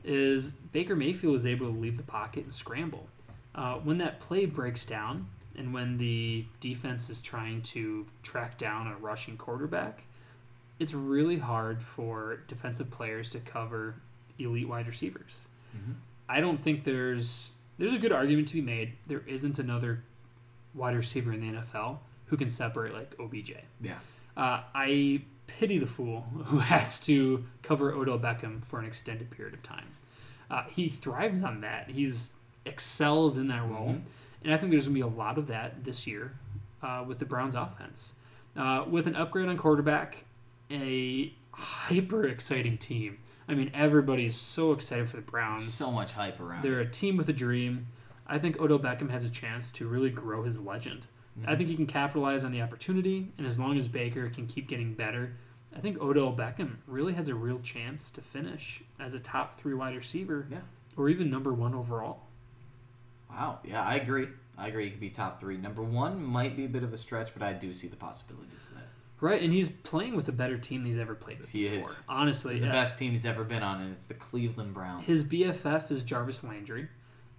[0.04, 3.08] is Baker Mayfield is able to leave the pocket and scramble.
[3.56, 8.88] Uh, when that play breaks down and when the defense is trying to track down
[8.88, 10.04] a rushing quarterback,
[10.80, 13.96] it's really hard for defensive players to cover
[14.40, 15.46] elite wide receivers.
[15.76, 15.96] Mhm.
[16.28, 18.94] I don't think there's there's a good argument to be made.
[19.08, 20.04] There isn't another
[20.76, 23.56] wide receiver in the NFL who can separate like OBJ.
[23.82, 23.98] Yeah.
[24.38, 29.54] Uh, I pity the fool who has to cover Odell Beckham for an extended period
[29.54, 29.88] of time.
[30.50, 31.90] Uh, he thrives on that.
[31.90, 32.34] He's
[32.66, 34.02] excels in that role, Mhm.
[34.44, 36.34] And I think there's gonna be a lot of that this year
[36.82, 38.14] uh, with the Browns' offense.
[38.56, 40.26] Uh, with an upgrade on quarterback,
[40.70, 43.18] a hyper exciting team.
[43.48, 45.72] I mean, everybody's so excited for the Browns.
[45.74, 46.64] So much hype around.
[46.64, 47.86] They're a team with a dream.
[48.28, 51.08] I think Odell Beckham has a chance to really grow his legend.
[51.48, 54.68] I think he can capitalize on the opportunity, and as long as Baker can keep
[54.68, 55.34] getting better,
[55.76, 59.74] I think Odell Beckham really has a real chance to finish as a top three
[59.74, 60.60] wide receiver, Yeah.
[60.96, 62.28] or even number one overall.
[63.34, 63.60] Wow.
[63.64, 64.28] Yeah, I agree.
[64.58, 64.86] I agree.
[64.86, 65.58] He could be top three.
[65.58, 68.64] Number one might be a bit of a stretch, but I do see the possibilities
[68.70, 68.88] of that.
[69.20, 71.80] Right, and he's playing with a better team than he's ever played with He before.
[71.80, 72.00] is.
[72.10, 75.06] Honestly, It's the best team he's ever been on, and it's the Cleveland Browns.
[75.06, 76.90] His BFF is Jarvis Landry.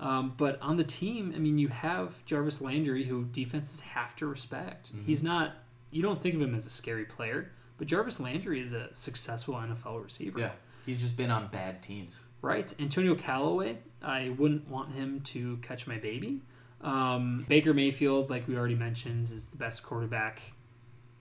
[0.00, 4.26] Um, but on the team, I mean, you have Jarvis Landry, who defenses have to
[4.26, 4.94] respect.
[4.96, 5.04] Mhm.
[5.06, 5.52] He's not,
[5.90, 9.54] you don't think of him as a scary player, but Jarvis Landry is a successful
[9.54, 10.40] NFL receiver.
[10.40, 10.52] yeah,
[10.86, 12.20] he's just been on bad teams.
[12.42, 12.72] Right.
[12.78, 16.42] Antonio Callaway, I wouldn't want him to catch my baby.
[16.82, 20.42] Um, Baker Mayfield, like we already mentioned, is the best quarterback.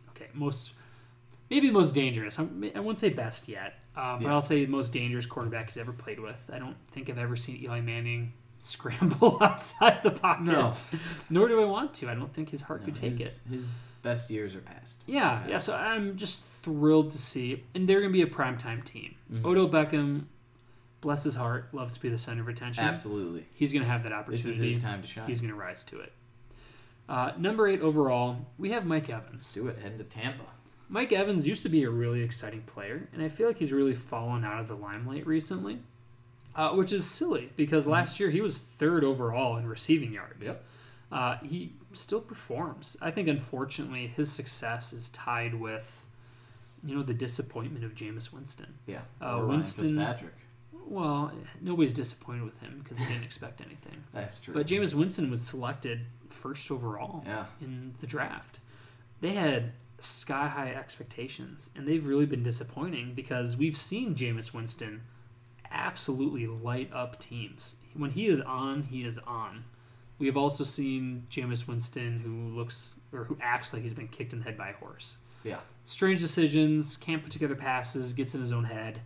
[0.09, 0.71] Okay, most,
[1.49, 2.37] maybe the most dangerous.
[2.37, 4.33] I'm- I wouldn't say best yet, uh, but Yeah.
[4.33, 6.49] I'll say the most dangerous quarterback he's ever played with.
[6.51, 8.33] I don't think I've ever seen Eli Manning
[8.65, 10.43] scramble outside the pocket.
[10.43, 10.73] No.
[11.29, 12.09] Nor do I want to.
[12.09, 13.51] I don't think his heart No, could take his, it.
[13.51, 15.03] His best years are past.
[15.05, 15.49] Yeah, Past.
[15.49, 15.59] yeah.
[15.59, 19.15] So I'm just thrilled to see, and they're gonna be a primetime team.
[19.31, 19.45] Mhm.
[19.45, 20.23] Odell Beckham,
[21.01, 22.83] bless his heart, loves to be the center of attention.
[22.83, 23.45] Absolutely.
[23.53, 24.43] He's gonna have that opportunity.
[24.43, 25.27] This is his time to shine.
[25.27, 26.13] He's gonna rise to it.
[27.09, 29.53] Uh, number eight overall, we have Mike Let's Evans.
[29.53, 29.77] do it.
[29.79, 30.45] Heading to Tampa.
[30.87, 33.95] Mike Evans used to be a really exciting player, and I feel like he's really
[33.95, 35.79] fallen out of the limelight recently,
[36.55, 40.47] uh, which is silly because last year he was third overall in receiving yards.
[40.47, 40.63] Yep.
[41.11, 42.97] Uh, he still performs.
[43.01, 46.05] I think, unfortunately, his success is tied with,
[46.83, 48.73] you know, the disappointment of Jameis Winston.
[48.87, 49.01] Yeah.
[49.21, 50.33] Uh, or Winston- Fitzpatrick.
[50.85, 54.03] Well, nobody's disappointed with him because they didn't expect anything.
[54.13, 54.53] That's true.
[54.53, 57.45] But Jameis Winston was selected first overall yeah.
[57.61, 58.59] in the draft.
[59.21, 65.01] They had sky high expectations, and they've really been disappointing because we've seen Jameis Winston
[65.73, 67.75] absolutely light up teams.
[67.93, 69.65] When he is on, he is on.
[70.19, 74.31] We have also seen Jameis Winston who looks or who acts like he's been kicked
[74.31, 75.17] in the head by a horse.
[75.43, 75.59] Yeah.
[75.85, 79.01] Strange decisions, can't put together passes, gets in his own head.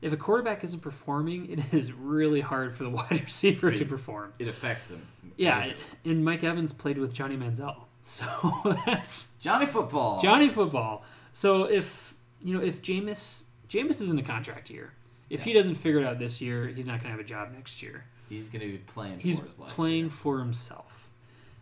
[0.00, 4.32] If a quarterback isn't performing, it is really hard for the wide receiver to perform.
[4.38, 5.06] It affects them.
[5.36, 5.72] Yeah,
[6.04, 8.24] and Mike Evans played with Johnny Manziel, so
[8.86, 10.18] that's Johnny Football.
[10.20, 11.04] Johnny football.
[11.34, 14.94] So if you know if Jameis Jameis is in a contract year,
[15.30, 17.52] if he doesn't figure it out this year, he's not going to have a job
[17.52, 18.04] next year.
[18.28, 19.70] He's going to be playing He's for his life.
[19.72, 21.08] playing for himself.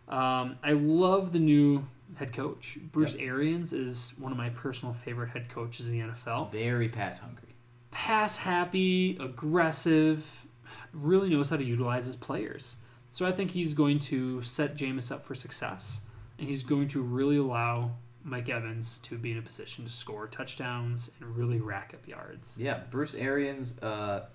[0.07, 2.77] Um, I love the new head coach.
[2.91, 6.51] Bruce Arians is one of my personal favorite head coaches in the NFL.
[6.51, 7.55] Very pass hungry.
[7.91, 10.45] pass happy, aggressive,
[10.93, 12.75] really knows how to utilize his players.
[13.11, 16.01] So I think he's going to set Jameis up for success,
[16.37, 17.91] and he's going to really allow
[18.25, 22.55] Mike Evans to be in a position to score touchdowns and really rack up yards.
[22.57, 23.79] Yeah, Bruce Arians.
[23.81, 24.25] Uh,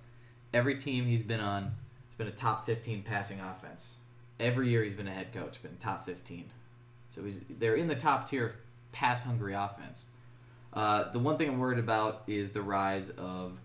[0.55, 1.73] every team he's been on,
[2.07, 3.97] it's been a top fifteen passing offense.
[4.39, 6.47] Every year he's been a head coach, been top fifteen.
[7.11, 8.55] So he's they're in the top tier of
[8.93, 10.07] pass hungry offense.
[10.73, 13.59] Uh, the one thing I'm worried about is the rise of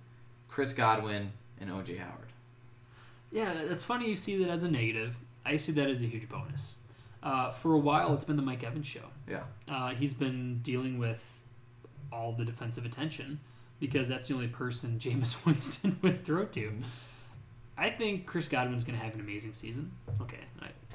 [0.55, 2.31] Chris Godwin, and OJ Howard.
[3.29, 5.17] Yeah, that's funny you see that as a negative.
[5.45, 6.77] I see that as a huge bonus.
[7.25, 9.05] Uh, for a while, it's been the Mike Evans show.
[9.27, 9.41] Yeah.
[9.67, 11.43] Uh, he's been dealing with
[12.13, 13.39] all the defensive attention
[13.79, 16.71] because that's the only person Jameis Winston would throw to.
[17.77, 19.91] I think Chris Godwin's going to have an amazing season.
[20.21, 20.39] Okay,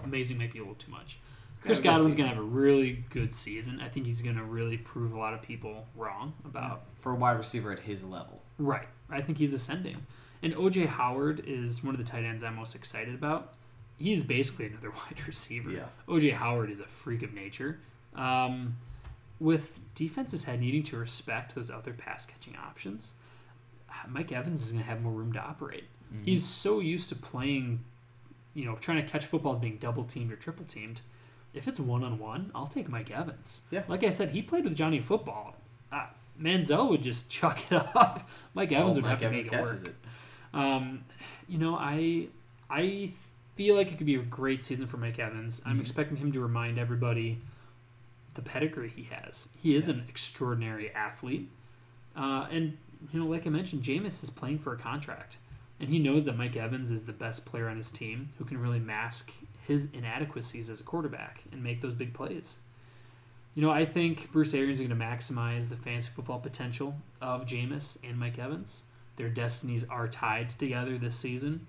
[0.05, 1.19] amazing might be a little too much.
[1.63, 3.81] Chris Yeah, Godwin's going to have a really good season.
[3.81, 7.15] I think he's going to really prove a lot of people wrong about For a
[7.15, 8.43] wide receiver at his level.
[8.59, 8.89] Right.
[9.11, 10.07] I think he's ascending.
[10.43, 13.55] And OJ Howard is one of the tight ends I'm most excited about.
[14.01, 15.71] He's basically another wide receiver.
[15.71, 15.85] Yeah.
[16.09, 17.79] OJ Howard is a freak of nature.
[18.17, 18.77] Um,
[19.39, 23.13] with defenses had needing to respect those other pass catching options,
[24.09, 25.85] Mike Evans is going to have more room to operate.
[26.13, 26.25] Mm-hmm.
[26.25, 27.81] He's so used to playing,
[28.55, 31.01] you know, trying to catch footballs being double teamed or triple teamed.
[31.55, 33.63] If it's one on one, I'll take Mike Evans.
[33.71, 33.83] Yeah.
[33.89, 35.57] Like I said, he played with Johnny Football.
[35.91, 36.07] Uh,
[36.41, 38.29] Manziel would just chuck it up.
[38.55, 39.85] Mike So Evans would Mike have to Evans make it work.
[39.87, 39.95] it.
[40.55, 41.05] Um,
[41.49, 42.29] you know, I
[42.69, 43.13] I
[43.61, 45.61] feel like it could be a great season for Mike Evans.
[45.67, 45.83] I'm Mhm.
[45.83, 47.43] expecting him to remind everybody
[48.33, 49.51] the pedigree he has.
[49.55, 51.51] He is an extraordinary athlete,
[52.17, 52.79] uh, and
[53.13, 55.37] you know, like I mentioned, Jameis is playing for a contract,
[55.79, 58.57] and he knows that Mike Evans is the best player on his team who can
[58.57, 59.31] really mask
[59.67, 62.61] his inadequacies as a quarterback and make those big plays.
[63.55, 67.45] You know, I think Bruce Arians is going to maximize the fantasy football potential of
[67.45, 68.85] Jameis and Mike Evans.
[69.17, 71.67] Their destinies are tied together this season.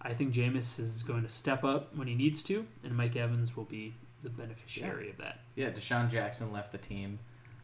[0.00, 3.56] I think Jameis is going to step up when he needs to, and Mike Evans
[3.56, 5.40] will be the beneficiary of that.
[5.56, 7.18] Yeah, DeSean Jackson left the team.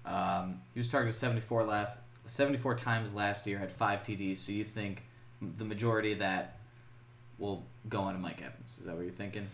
[0.04, 4.38] Um, he was targeted 74 last 74 times last year, had five TDs.
[4.38, 5.02] So you think
[5.40, 6.58] the majority of that
[7.38, 8.78] will go on to Mike Evans?
[8.78, 9.48] Is that what you're thinking?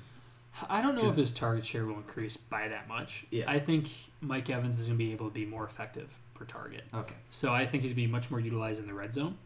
[0.68, 3.24] I don't know if his target share will increase by that much.
[3.30, 3.50] Yeah.
[3.50, 3.88] I think
[4.20, 6.84] Mike Evans is going to be able to be more effective per target.
[6.92, 7.14] Okay.
[7.30, 9.38] So I think he's going to be much more utilized in the red zone.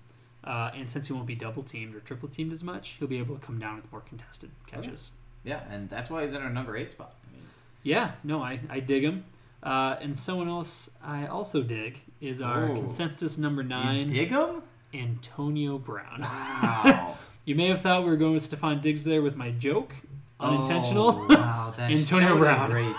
[0.45, 3.19] Uh, and since he won't be double teamed or triple teamed as much, he'll be
[3.19, 5.11] able to come down with more contested catches.
[5.43, 7.15] Yeah, and that's why he's in our number eight spot.
[7.27, 7.43] I mean,
[7.83, 9.25] Yeah, no, I, I dig him.
[9.63, 12.75] Uh, and someone else I also dig is our Ooh.
[12.75, 14.63] consensus number nine, you dig him?
[14.93, 16.21] Antonio Brown.
[16.21, 17.17] Wow.
[17.47, 19.93] You may have thought we were going with Stefon Diggs there with my joke.
[20.41, 21.09] Unintentional.
[21.09, 22.71] Oh, wow, that Antonio Brown.
[22.71, 22.95] Great.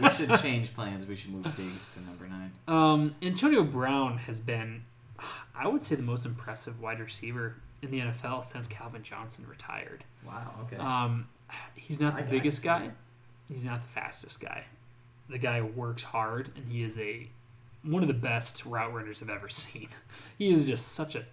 [0.00, 1.06] We should change plans.
[1.06, 2.52] We should move Diggs to number nine.
[2.66, 4.84] Um, Antonio Brown has been,
[5.54, 10.04] I would say, the most impressive wide receiver in the NFL since Calvin Johnson retired.
[10.26, 10.52] Wow.
[10.62, 10.76] Okay.
[10.76, 11.28] Um,
[11.74, 12.90] he's not the can biggest guy.
[13.48, 14.64] He's not the fastest guy.
[15.28, 17.28] The guy works hard, and he is a
[17.82, 19.88] one of the best route runners I've ever seen.
[20.38, 21.24] He is just such a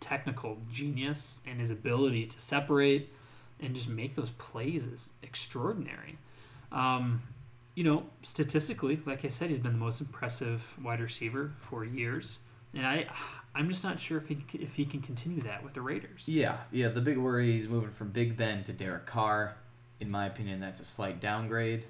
[0.00, 3.12] technical genius, and his ability to separate
[3.60, 6.18] and just make those plays is extraordinary.
[6.70, 7.22] Um,
[7.74, 12.38] you know, statistically, like I said, he's been the most impressive wide receiver for years,
[12.74, 13.06] and I,
[13.54, 16.22] I'm just not sure if he if he can continue that with the Raiders.
[16.26, 16.88] Yeah, yeah.
[16.88, 19.56] The big worry he's moving from Big Ben to Derek Carr.
[20.00, 21.86] In my opinion, that's a slight downgrade.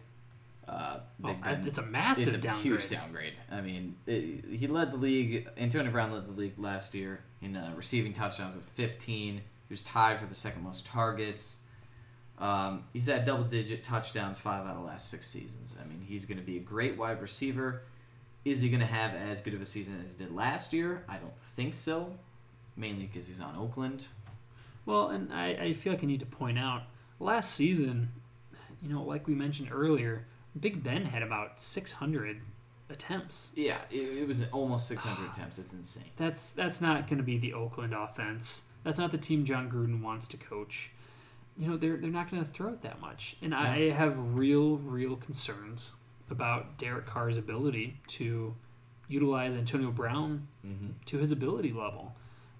[0.67, 2.63] Uh, Oh, Ben, it's a massive it's a downgrade.
[2.63, 3.35] huge downgrade.
[3.51, 5.49] I mean, it, he led the league.
[5.57, 9.35] Antonio Brown led the league last year in uh, receiving touchdowns with 15.
[9.37, 11.59] He was tied for the second most targets.
[12.39, 15.77] Um, he's had double-digit touchdowns five out of the last six seasons.
[15.83, 17.83] I mean, he's going to be a great wide receiver.
[18.51, 21.05] Is he going to have as good of a season as he did last year?
[21.09, 22.15] I don't think so.
[22.77, 24.07] Mainly because he's on Oakland.
[24.87, 26.83] Well, and I, I feel like I need to point out
[27.21, 28.11] last season,
[28.83, 30.27] you know, like we mentioned earlier,
[30.59, 32.41] Big Ben had about 600
[32.89, 33.51] attempts.
[33.55, 35.59] Yeah, it, it was almost 600 attempts.
[35.59, 36.11] It's insane.
[36.17, 38.63] That's that's not going to be the Oakland offense.
[38.85, 40.91] That's not the team Jon Gruden wants to coach.
[41.59, 44.79] You know, they're they're not going to throw it that much, and I have real
[44.79, 45.93] real concerns
[46.31, 48.55] about Derek Carr's ability to
[49.09, 50.89] utilize Antonio Brown Mm-hmm.
[51.07, 52.15] to his ability level.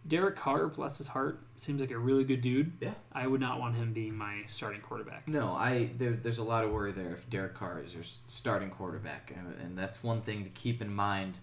[0.07, 2.73] Derek Carr, bless his heart, seems like a really good dude.
[2.81, 2.95] Yeah.
[3.13, 5.29] I would not want him being my starting quarterback.
[5.29, 8.71] No, I there, there's a lot of worry there if Derek Carr is your starting
[8.71, 11.37] quarterback, and, and that's one thing to keep in mind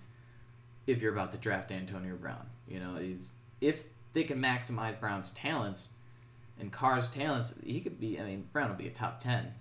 [0.88, 2.48] if you're about to draft Antonio Brown.
[2.68, 3.84] You know, is if
[4.14, 5.90] they can maximize Brown's talents
[6.60, 8.20] and Carr's talents, he could be.
[8.20, 9.54] I mean, Brown will be a top ten.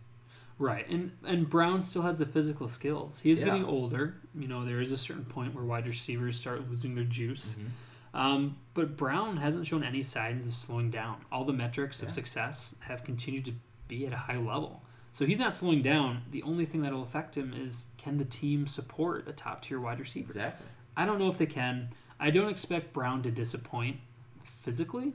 [0.58, 3.20] Right, and and Brown still has the physical skills.
[3.20, 3.46] He is Yeah.
[3.46, 4.16] getting older.
[4.34, 7.54] You know, there is a certain point where wide receivers start losing their juice.
[7.54, 8.16] Mm-hmm.
[8.16, 11.16] Um, but Brown hasn't shown any signs of slowing down.
[11.32, 13.52] All the metrics of success have continued to
[13.88, 14.82] be at a high level.
[15.10, 16.22] So he's not slowing down.
[16.30, 19.98] The only thing that'll affect him is can the team support a top tier wide
[19.98, 20.26] receiver?
[20.26, 20.66] Exactly.
[20.96, 21.88] I don't know if they can.
[22.20, 23.96] I don't expect Brown to disappoint
[24.44, 25.14] physically.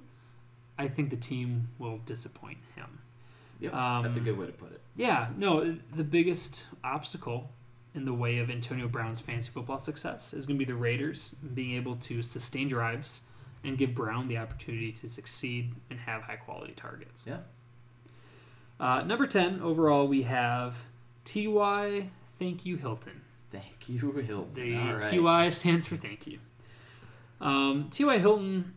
[0.77, 2.99] I think the team will disappoint him.
[3.61, 4.81] Yep, Um, that's a good way to put it.
[4.99, 7.51] Yeah, no, the biggest obstacle
[7.95, 11.37] in the way of Antonio Brown's fantasy football success is going to be the Raiders
[11.53, 13.21] being able to sustain drives
[13.63, 17.23] and give Brown the opportunity to succeed and have high quality targets.
[17.25, 17.37] Yeah.
[18.77, 20.85] Uh, number 10 overall, we have
[21.23, 23.21] TY Thank You Hilton.
[23.53, 24.53] Thank you, Hilton.
[24.53, 25.01] The right.
[25.01, 26.39] TY stands for thank you.
[27.39, 28.73] Um, Ty Hilton,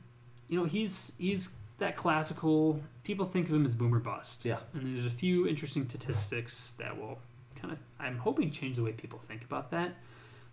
[0.49, 1.49] you know, he's he's
[1.83, 2.81] that classical.
[3.05, 4.45] People think of him as boomer bust.
[4.45, 4.59] Yeah.
[4.73, 7.19] And there's a few interesting statistics that will
[7.57, 9.95] kind of, I'm hoping, change the way people think about that.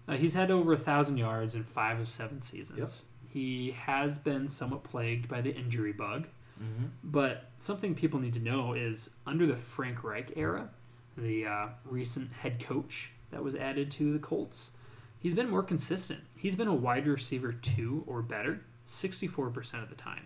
[0.07, 3.05] Uh, he's had over a thousand yards in five of seven seasons.
[3.31, 6.27] He has been somewhat plagued by the injury bug.
[6.61, 6.87] Mm-hmm.
[7.03, 10.69] But something people need to know is under the Frank Reich era,
[11.17, 14.71] the uh, recent head coach that was added to the Colts,
[15.19, 16.21] he's been more consistent.
[16.35, 20.25] He's been a wide receiver two or better 64% of the time.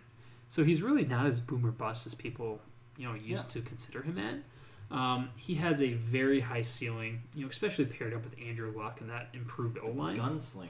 [0.54, 2.62] So he's really not as boomer bust as people
[2.96, 4.96] you know used to consider him at.
[4.96, 9.02] Um, he has a very high ceiling, you know, especially paired up with Andrew Luck
[9.02, 10.16] and that improved O line.
[10.16, 10.68] Gunslinger.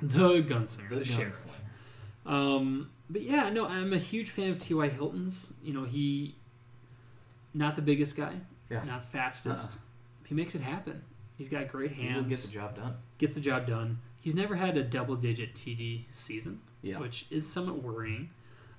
[0.00, 1.46] The gunslinger, The the, sheriff.
[2.26, 2.32] gunslinger.
[2.32, 4.88] Um, but yeah, no, I'm a huge fan of T.Y.
[4.88, 5.52] Hilton's.
[5.62, 6.34] You know, he
[7.54, 8.34] not the biggest guy,
[8.70, 8.82] Yeah.
[8.82, 9.70] not the fastest.
[9.70, 9.78] Uh-uh.
[10.26, 11.00] He makes it happen.
[11.38, 12.00] He's got great hands.
[12.00, 12.28] He will hands.
[12.28, 12.96] get the job done.
[13.18, 13.98] gets the job done.
[14.20, 16.98] He's never had a double-digit TD season, Yeah.
[16.98, 18.30] which is somewhat worrying.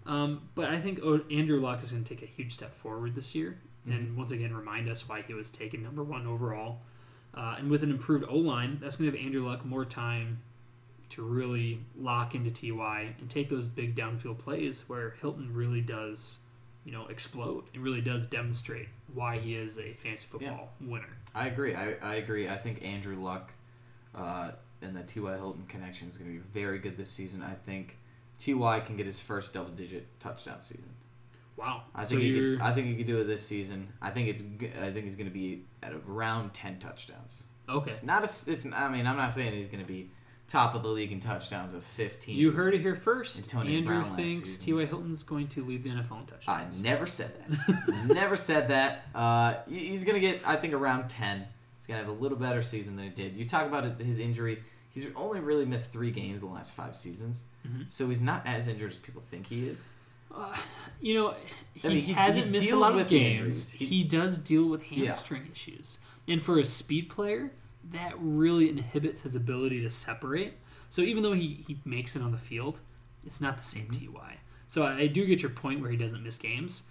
[0.06, 1.00] Um, but I think
[1.32, 4.54] Andrew Luck is going to take a huge step forward this year, and once again
[4.54, 6.80] remind us why he was taken number one overall.
[7.36, 10.42] Uh, and with an improved O line, that's going to give Andrew Luck more time
[11.10, 16.38] to really lock into Ty and take those big downfield plays where Hilton really does,
[16.86, 17.66] you know, explode.
[17.74, 21.18] and really does demonstrate why he is a fantasy football winner.
[21.36, 21.76] I agree.
[21.76, 22.50] I, I agree.
[22.50, 23.52] I think Andrew Luck
[24.16, 24.52] uh,
[24.82, 25.36] and the T.Y.
[25.36, 27.42] Hilton connection is going to be very good this season.
[27.44, 27.98] I think
[28.38, 28.80] T.Y.
[28.82, 30.90] can get his first double digit touchdown season.
[31.56, 31.84] Wow.
[31.94, 33.88] I so think he you're could, I think he could do it this season.
[34.02, 34.44] I think it's
[34.82, 37.44] I think he's going to be at around 10 touchdowns.
[37.70, 37.92] okay.
[37.92, 40.10] It's not a it's I mean, I'm not saying he's going to be
[40.48, 42.36] top of the league in touchdowns with 15.
[42.36, 43.38] You heard it here first.
[43.40, 44.58] Antonio Andrew Brown thinks.
[44.58, 44.86] T.Y.
[44.86, 46.80] Hilton's going to lead the NFL in touchdowns.
[46.80, 48.06] I never said that.
[48.08, 49.06] never said that.
[49.16, 51.46] Uh, he's gonna get, I think, around ten.
[51.78, 53.36] He's gonna have a little better season than he did.
[53.36, 54.60] You talk about his injury.
[54.94, 57.86] He's only really missed three games in the last five seasons, Mhm.
[57.92, 59.90] so he's not as injured as people think he is.
[60.34, 60.56] Uh,
[61.02, 61.36] you know,
[61.74, 63.72] he, I mean, he- hasn't he missed a lot of games.
[63.72, 65.06] He, He- does deal with Yeah.
[65.08, 67.52] hamstring issues, and for a speed player,
[67.92, 70.54] that really inhibits his ability to separate.
[70.90, 72.80] So even though he, he makes it on the field,
[73.26, 73.94] it's not the Mm-hmm.
[73.94, 74.38] same Ty.
[74.68, 76.84] So I, I do get your point where he doesn't miss games.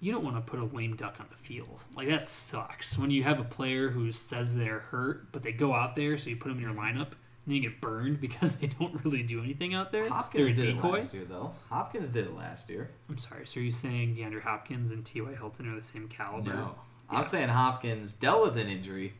[0.00, 1.80] You don't want to put a lame duck on the field.
[1.96, 2.98] Like that sucks.
[2.98, 6.28] When you have a player who says they're hurt, but they go out there, so
[6.30, 7.12] you put them in your lineup,
[7.46, 10.08] and then you get burned because they don't really do anything out there.
[10.08, 10.88] Hopkins they're a did it decoy.
[10.98, 11.52] last year, though.
[11.70, 12.90] Hopkins did it last year.
[13.08, 13.46] I'm sorry.
[13.46, 15.34] So are you saying DeAndre Hopkins and T.Y.
[15.34, 16.52] Hilton are the same caliber?
[16.54, 16.74] No,
[17.10, 17.18] Yeah.
[17.18, 19.14] I'm saying Hopkins dealt with an injury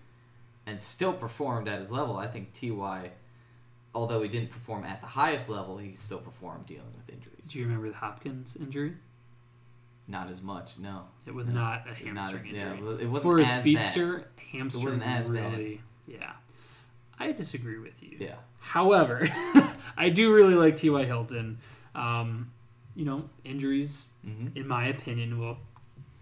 [0.67, 2.17] and still performed at his level.
[2.17, 3.11] I think Ty,
[3.95, 7.45] although he didn't perform at the highest level, he still performed dealing with injuries.
[7.49, 8.95] Do you remember the Hopkins injury?
[10.09, 11.03] Not as much, no.
[11.27, 12.79] It was No, not a It's not- hamstring yeah, injury.
[12.79, 13.61] it was- it wasn't For a as bad.
[13.61, 15.79] speedster, hamstring wasn't as bad.
[16.07, 16.33] Yeah,
[17.19, 18.17] I disagree with you.
[18.21, 18.35] Yeah.
[18.59, 19.29] However,
[19.97, 21.05] I do really like T.Y.
[21.05, 21.59] Hilton.
[21.95, 22.51] Um,
[22.97, 25.59] you know, injuries, hmm in my opinion, will,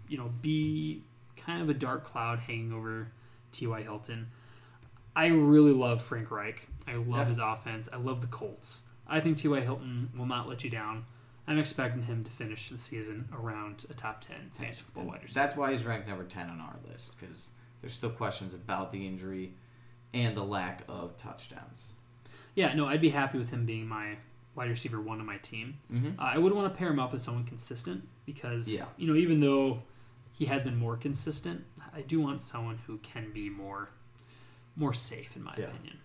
[0.07, 1.03] you know, be
[1.37, 3.11] kind of a dark cloud hanging over
[3.51, 3.81] T.Y.
[3.83, 4.27] Hilton.
[5.15, 6.67] I really love Frank Reich.
[6.87, 7.25] I love Yeah.
[7.25, 7.89] his offense.
[7.91, 8.81] I love the Colts.
[9.07, 9.59] I think T.Y.
[9.61, 11.05] Hilton will not let you down.
[11.47, 15.39] I'm expecting him to finish the season around a top 10 fantasy football wide receiver.
[15.39, 17.49] That's why he's ranked number 10 on our list because
[17.81, 19.53] there's still questions about the injury
[20.13, 21.89] and the lack of touchdowns.
[22.55, 24.17] Yeah, no, I'd be happy with him being my
[24.55, 25.77] wide receiver one on my team.
[25.91, 26.19] Mm-hmm.
[26.19, 28.85] Uh, I would want to pair him up with someone consistent because, Yeah.
[28.97, 29.81] you know, even though
[30.31, 31.63] he has been more consistent,
[31.95, 33.89] I do want someone who can be more
[34.75, 35.65] more safe, in my Yeah.
[35.65, 35.97] opinion.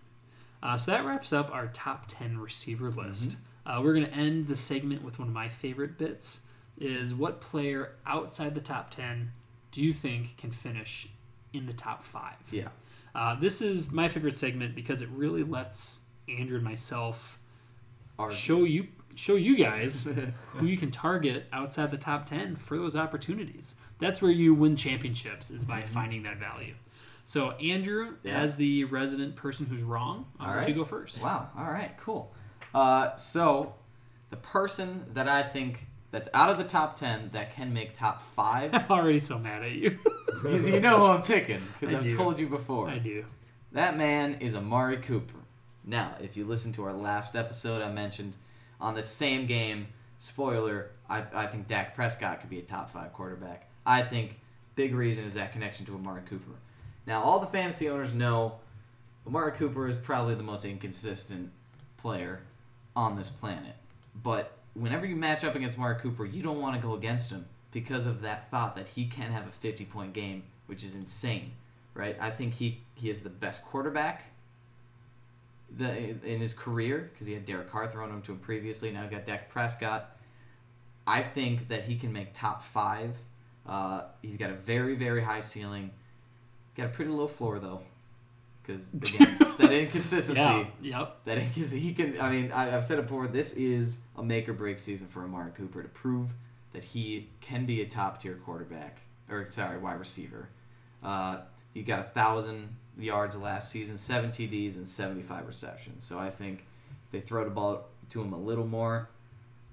[0.61, 2.99] Uh, so that wraps up our top 10 receiver Mm-hmm.
[2.99, 3.37] list.
[3.65, 6.41] Uh, we're going to end the segment with one of my favorite bits
[6.77, 9.31] is what player outside the top 10
[9.71, 11.09] do you think can finish
[11.51, 12.35] in the top five?
[12.51, 12.69] Yeah.
[13.15, 17.39] Uh, this is my favorite segment because it really lets Andrew and myself
[18.17, 20.07] Our, show you show you guys
[20.53, 23.75] who you can target outside the top 10 for those opportunities.
[23.99, 26.73] That's where you win championships is by finding that value.
[27.25, 28.27] So Andrew, Mm-hmm.
[28.27, 28.41] Yeah.
[28.41, 30.67] as the resident person who's wrong, I'll right.
[30.69, 31.21] you go first.
[31.21, 31.49] Wow.
[31.57, 31.91] All right.
[31.97, 32.33] Cool.
[32.73, 33.73] Uh, so,
[34.29, 38.21] the person that I think that's out of the top 10 that can make top
[38.35, 39.99] five, I'm already so mad at you.
[40.25, 42.17] because you know who I'm picking, because I I've do.
[42.17, 42.89] told you before.
[42.89, 43.25] I do.
[43.71, 45.37] That man is Amari Cooper.
[45.85, 48.35] Now, if you listen to our last episode, I mentioned
[48.81, 49.87] on the same game,
[50.17, 53.69] spoiler, I, I think Dak Prescott could be a top five quarterback.
[53.85, 54.39] I think
[54.75, 56.51] big reason is that connection to Amari Cooper.
[57.05, 58.59] Now, all the fantasy owners know
[59.25, 61.51] Amari Cooper is probably the most inconsistent
[61.97, 62.41] player
[62.95, 63.75] on this planet.
[64.15, 67.45] But whenever you match up against Mark Cooper, you don't want to go against him
[67.71, 71.53] because of that thought that he can have a 50 point game, which is insane,
[71.93, 72.17] right?
[72.19, 74.25] I think he, he is the best quarterback
[75.75, 78.91] the, in his career because he had Derek Carr thrown him to him previously.
[78.91, 80.15] Now he's got Dak Prescott.
[81.05, 83.15] I think that he can make top five.
[83.67, 85.91] Uh, he's got a very, very high ceiling.
[86.75, 87.81] Got a pretty low floor, though.
[88.69, 90.41] Because, again, that inconsistency.
[90.41, 90.65] Yeah.
[90.81, 91.25] Yep.
[91.25, 92.21] That he can.
[92.21, 93.27] I mean, I, I've said it before.
[93.27, 96.29] This is a make or break season for Amari Cooper to prove
[96.73, 98.99] that he can be a top tier quarterback
[99.29, 100.49] or sorry, wide receiver.
[101.03, 101.39] Uh,
[101.73, 106.03] he got a thousand yards last season, seven TDs and seventy five receptions.
[106.03, 106.65] So I think
[107.05, 109.09] if they throw the ball to him a little more,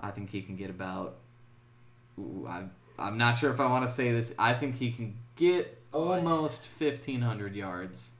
[0.00, 1.16] I think he can get about.
[2.18, 4.34] Ooh, I'm I'm not sure if I want to say this.
[4.38, 8.12] I think he can get almost fifteen hundred yards.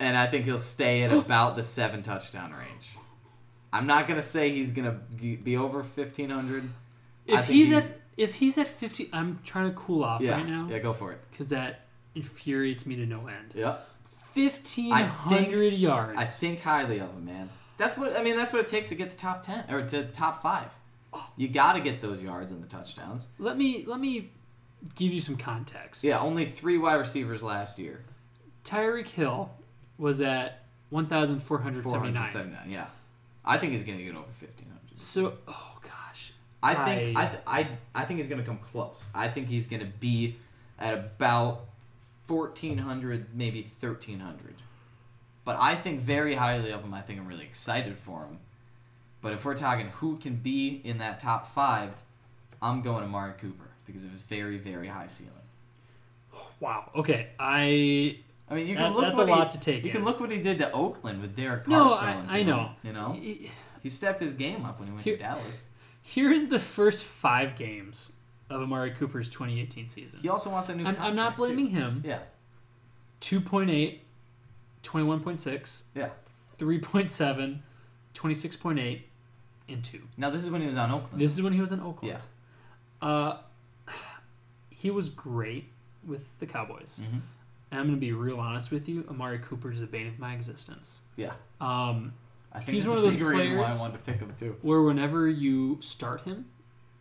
[0.00, 2.88] And I think he'll stay at about the seven touchdown range.
[3.72, 6.68] I'm not gonna say he's gonna be over fifteen hundred.
[7.28, 10.20] I If think he's, he's- at if he's at 50, I'm trying to cool off
[10.20, 11.18] Yeah, right now yeah, go for it.
[11.32, 11.80] because that
[12.14, 13.52] infuriates me to no end.
[13.56, 13.78] Yeah,
[14.34, 16.16] 1,500 yards.
[16.18, 17.50] I think highly of him, man.
[17.76, 18.36] That's what I mean.
[18.36, 20.68] That's what it takes to get to top ten or to top five.
[21.12, 21.26] Oh.
[21.36, 23.28] You got to get those yards and the touchdowns.
[23.38, 24.30] let me let me
[24.94, 26.04] give you some context.
[26.04, 28.04] Yeah, only three wide receivers last year.
[28.64, 29.50] Tyreek Hill
[29.98, 32.70] was at 1,479.
[32.70, 32.86] Yeah,
[33.44, 34.98] I think he's gonna get over fifteen hundred.
[34.98, 36.32] So, oh gosh,
[36.62, 39.08] I think I- I th- I I think he's gonna come close.
[39.14, 40.36] I think he's gonna be
[40.78, 41.62] at about
[42.26, 44.54] fourteen hundred, maybe thirteen hundred.
[45.44, 46.94] But I think very highly of him.
[46.94, 48.38] I think I'm really excited for him.
[49.20, 51.92] But if we're talking who can be in that top five,
[52.62, 55.32] I'm going to Amari Cooper because it was very very high ceiling.
[56.60, 56.90] wow.
[56.94, 58.18] Okay, I
[58.48, 59.96] I mean, you That- can look that's what a lot he, to take You in.
[59.96, 61.70] can look what he did to Oakland with Derek Carr.
[61.72, 62.70] no, I, I him, know.
[62.82, 63.12] you know,
[63.82, 65.68] he stepped his game up when he went Here- to Dallas.
[66.02, 68.12] Here's the first five games
[68.50, 70.20] of Amari Cooper's 2018 season.
[70.20, 70.84] He also wants a new.
[70.84, 71.76] I'm, I'm not blaming too.
[71.76, 72.02] him.
[72.04, 72.18] Yeah,
[73.22, 74.00] 2.8,
[74.82, 76.10] 21.6, yeah.
[76.58, 77.58] 3.7,
[78.14, 79.00] 26.8,
[79.68, 80.02] and 2.
[80.18, 81.20] Now this is when he was on Oakland.
[81.22, 82.18] This is when he was in Oakland.
[83.02, 83.08] Yeah.
[83.08, 83.38] Uh,
[84.70, 85.70] he was great
[86.06, 87.00] with the Cowboys.
[87.02, 87.18] hmm
[87.74, 89.04] And I'm going to be real honest with you.
[89.10, 91.00] Amari Cooper is the bane of my existence.
[91.16, 92.12] Yeah, Um,
[92.52, 94.32] I think He's one of those big reason why I players- wanted to pick him
[94.38, 94.54] too.
[94.62, 96.46] where whenever you start him,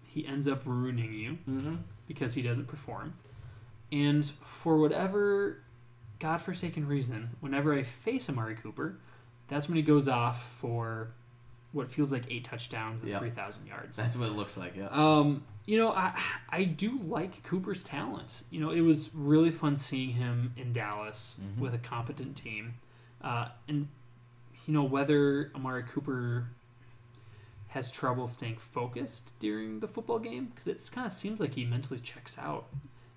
[0.02, 1.76] he ends up ruining you Mm-hmm.
[2.08, 3.14] because he doesn't perform.
[3.92, 5.60] And for whatever
[6.18, 8.98] godforsaken reason, whenever I face Amari Cooper,
[9.48, 11.12] that's when he goes off for
[11.74, 13.20] what feels like eight touchdowns and Yep.
[13.22, 13.98] 3,000 yards.
[13.98, 14.76] That's what it looks like.
[14.78, 14.88] Yeah.
[14.92, 16.18] Um, you know, I
[16.50, 18.44] I do like Cooper's talent.
[18.52, 21.60] You know, it was really fun seeing him in Dallas Mhm.
[21.60, 22.76] with a competent team,
[23.22, 23.88] uh, and
[24.66, 26.48] you know whether Amari Cooper
[27.70, 31.66] has trouble staying focused during the football game because it kind of seems like he
[31.66, 32.68] mentally checks out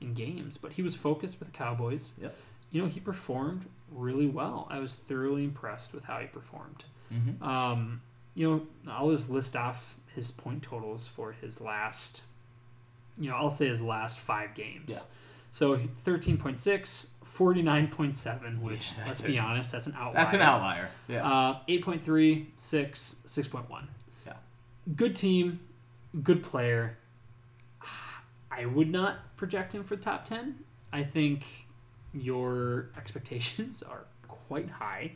[0.01, 2.15] in games, but he was focused with the Cowboys.
[2.21, 2.35] Yep.
[2.71, 4.67] You know, he performed really well.
[4.71, 6.85] I was thoroughly impressed with how he performed.
[7.13, 7.43] Mm-hmm.
[7.43, 8.01] Um,
[8.37, 8.49] you
[8.85, 12.23] know, I'll just list off his point totals for his last,
[13.19, 14.85] you know, I'll say his last five games.
[14.89, 14.99] Yeah.
[15.51, 19.27] So 13.6, 49.7, which, Yeah, let's it.
[19.27, 20.15] be honest, that's an outlier.
[20.15, 20.89] That's an outlier.
[21.09, 21.27] Yeah.
[21.29, 23.85] Uh, 8.3, 6, 6.1.
[24.27, 24.33] Yeah.
[24.95, 25.61] Good team,
[26.23, 26.99] good player.
[28.51, 30.57] I would not project him for top 10.
[30.93, 31.45] I think
[32.15, 35.13] your expectations are quite high.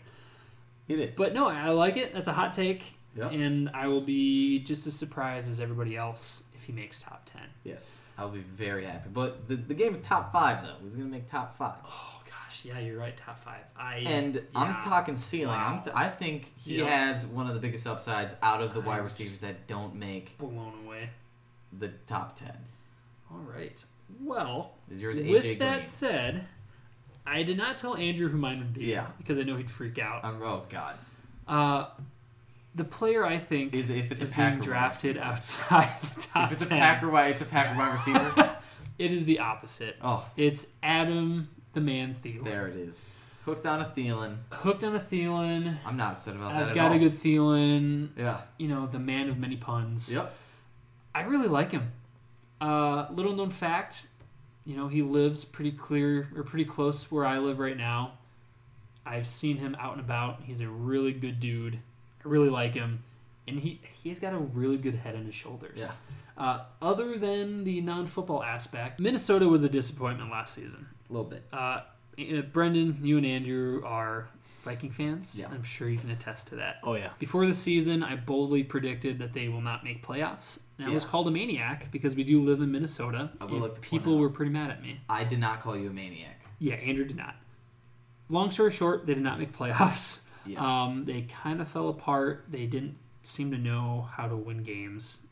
[0.89, 1.17] it is.
[1.17, 2.13] But no, I like it.
[2.13, 2.83] That's a hot take.
[3.17, 3.33] Yep.
[3.33, 7.43] And I will be just as surprised as everybody else if he makes top 10.
[7.65, 9.09] yes, I'll be very happy.
[9.13, 11.77] But the the game of top five though was gonna make top five.
[11.85, 12.65] Oh, gosh.
[12.65, 13.17] Yeah, you're right.
[13.17, 13.63] Top five.
[13.77, 14.41] I And yeah.
[14.55, 15.57] I'm talking ceiling.
[15.59, 17.07] I'm t- I think he Yeah.
[17.07, 20.37] has one of the biggest upsides out of the wide I'm receivers that don't make
[20.39, 21.11] blown away.
[21.79, 22.57] the top ten.
[23.31, 23.83] All right.
[24.21, 26.47] Well, Is yours AJ with AJ that said,
[27.27, 28.85] I did not tell Andrew who mine would be.
[28.87, 29.07] Yeah.
[29.19, 30.25] Because I know he'd freak out.
[30.25, 30.97] Um, oh God.
[31.49, 31.87] Uh,
[32.75, 35.25] the player I think Is if it's is being drafted receiver.
[35.33, 38.57] outside the top If it's a Packer wide, it's a Packer wide receiver.
[38.99, 39.97] it is the opposite.
[40.03, 42.45] oh, It's Adam the Man Thielen.
[42.45, 43.15] there it is.
[43.45, 44.37] Hooked on a Thielen.
[44.51, 45.79] Hooked on a Thielen.
[45.87, 46.97] I'm not upset about that I've got all.
[46.97, 48.11] a good Thielen.
[48.17, 48.43] yeah.
[48.59, 50.13] You know, the man of many puns.
[50.13, 50.33] Yep.
[51.15, 51.91] I really like him.
[52.61, 54.03] Uh, little known fact,
[54.65, 58.13] you know, he lives pretty clear or pretty close where I live right now.
[59.07, 60.43] I've seen him out and about.
[60.45, 61.79] He's a really good dude.
[62.25, 63.03] I really like him,
[63.47, 65.79] and he he's got a really good head on his shoulders.
[65.79, 65.93] Yeah.
[66.37, 70.87] Uh, other than the non-football aspect, Minnesota was a disappointment last season.
[71.09, 71.45] A little bit.
[71.53, 71.83] Uh,
[72.19, 74.29] uh, Brendan, you and Andrew are
[74.63, 75.35] Viking fans.
[75.37, 75.49] Yeah.
[75.51, 76.77] I'm sure you can attest to that.
[76.83, 77.11] Oh yeah.
[77.19, 80.59] Before the season, I boldly predicted that they will not make playoffs.
[80.79, 83.31] And I was called a maniac because we do live in Minnesota.
[83.41, 85.01] I will like people were pretty mad at me.
[85.09, 86.41] I did not call you a maniac.
[86.59, 87.37] Yeah, Andrew did not.
[88.29, 90.20] Long story short, they did not make playoffs.
[90.47, 90.61] Yeah.
[90.61, 92.47] Um, they kind of fell apart.
[92.49, 95.23] They didn't seem to know how to win games.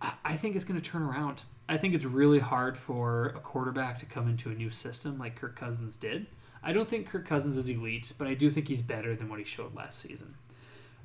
[0.00, 1.42] I, I think it's going to turn around.
[1.68, 5.36] I think it's really hard for a quarterback to come into a new system like
[5.36, 6.26] Kirk Cousins did.
[6.62, 9.38] I don't think Kirk Cousins is elite, but I do think he's better than what
[9.38, 10.34] he showed last season.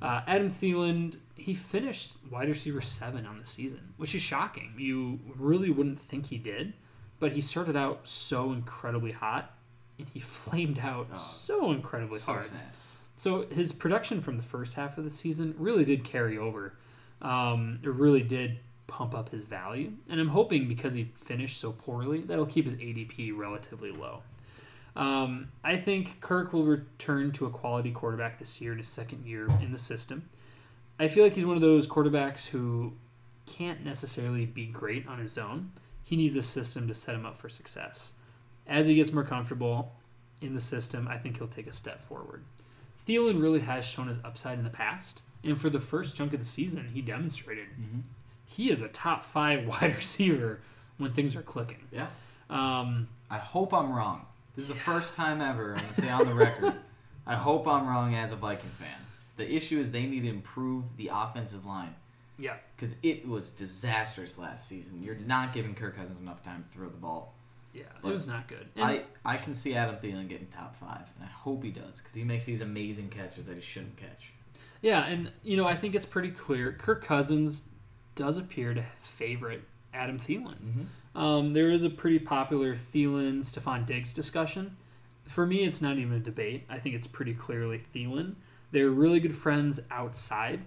[0.02, 4.74] Uh, Adam Thielen, he finished wide receiver seven on the season, which is shocking.
[4.76, 6.74] You really wouldn't think he did,
[7.20, 9.54] but he started out so incredibly hot,
[9.98, 12.44] and he flamed out Oh, so incredibly so hard.
[12.44, 12.60] sad.
[13.16, 16.74] So his production from the first half of the season really did carry over.
[17.22, 21.72] Um, it really did pump up his value, and I'm hoping because he finished so
[21.72, 24.22] poorly, that'll keep his ADP relatively low.
[24.96, 29.26] Um, I think Kirk will return to a quality quarterback this year in his second
[29.26, 30.28] year in the system.
[31.00, 32.92] I feel like he's one of those quarterbacks who
[33.46, 35.72] can't necessarily be great on his own.
[36.04, 38.12] He needs a system to set him up for success.
[38.66, 39.92] As he gets more comfortable
[40.40, 42.42] in the system, I think he'll take a step forward.
[43.06, 46.40] Thielen really has shown his upside in the past, and for the first chunk of
[46.40, 48.02] the season, he demonstrated Mhm.
[48.46, 50.60] he is a top five wide receiver
[50.96, 51.86] when things are clicking.
[51.92, 52.06] Yeah.
[52.48, 54.26] Um, I hope I'm wrong.
[54.56, 56.74] This is the first time ever, I'm going to say on the record,
[57.26, 58.96] I hope I'm wrong as a Viking fan.
[59.36, 61.96] The issue is they need to improve the offensive line
[62.38, 65.02] yeah, because it was disastrous last season.
[65.02, 67.33] You're not giving Kirk Cousins enough time to throw the ball.
[67.74, 68.66] Yeah, But it was not good.
[68.76, 71.98] And- I, I can see Adam Thielen getting top five, and I hope he does
[72.00, 74.32] because he makes these amazing catches that he shouldn't catch.
[74.80, 76.72] Yeah, and you know, I think it's pretty clear.
[76.72, 77.64] Kirk Cousins
[78.14, 79.62] does appear to favorite
[79.92, 80.56] Adam Thielen.
[80.56, 81.18] Mm-hmm.
[81.18, 84.76] Um, there is a pretty popular Thielen Stefon Diggs discussion.
[85.24, 86.64] For me, it's not even a debate.
[86.68, 88.34] I think it's pretty clearly Thielen.
[88.72, 90.60] They're really good friends outside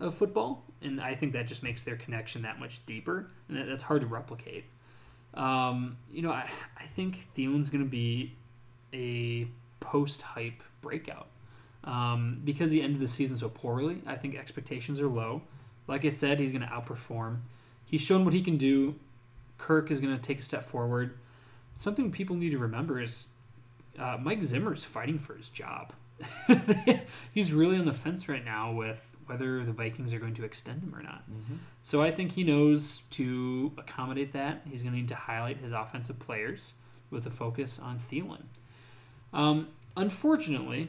[0.00, 3.82] of football, and I think that just makes their connection that much deeper, and that's
[3.84, 4.64] hard to replicate.
[5.34, 8.34] Um, you know, I, I think Thielen's going to be
[8.92, 9.48] a
[9.80, 11.28] post hype breakout.
[11.84, 15.42] Um, because he ended the season so poorly, I think expectations are low.
[15.88, 17.38] Like I said, he's going to outperform.
[17.84, 18.94] He's shown what he can do.
[19.58, 21.18] Kirk is going to take a step forward.
[21.74, 23.28] Something people need to remember is
[23.98, 25.92] uh, Mike Zimmer's fighting for his job.
[27.32, 30.82] he's really on the fence right now with whether the Vikings are going to extend
[30.82, 31.22] him or not.
[31.30, 31.54] Mm-hmm.
[31.82, 34.62] So I think he knows to accommodate that.
[34.68, 36.74] He's going to need to highlight his offensive players
[37.10, 38.42] with a focus on Thielen.
[39.32, 40.88] Um, unfortunately,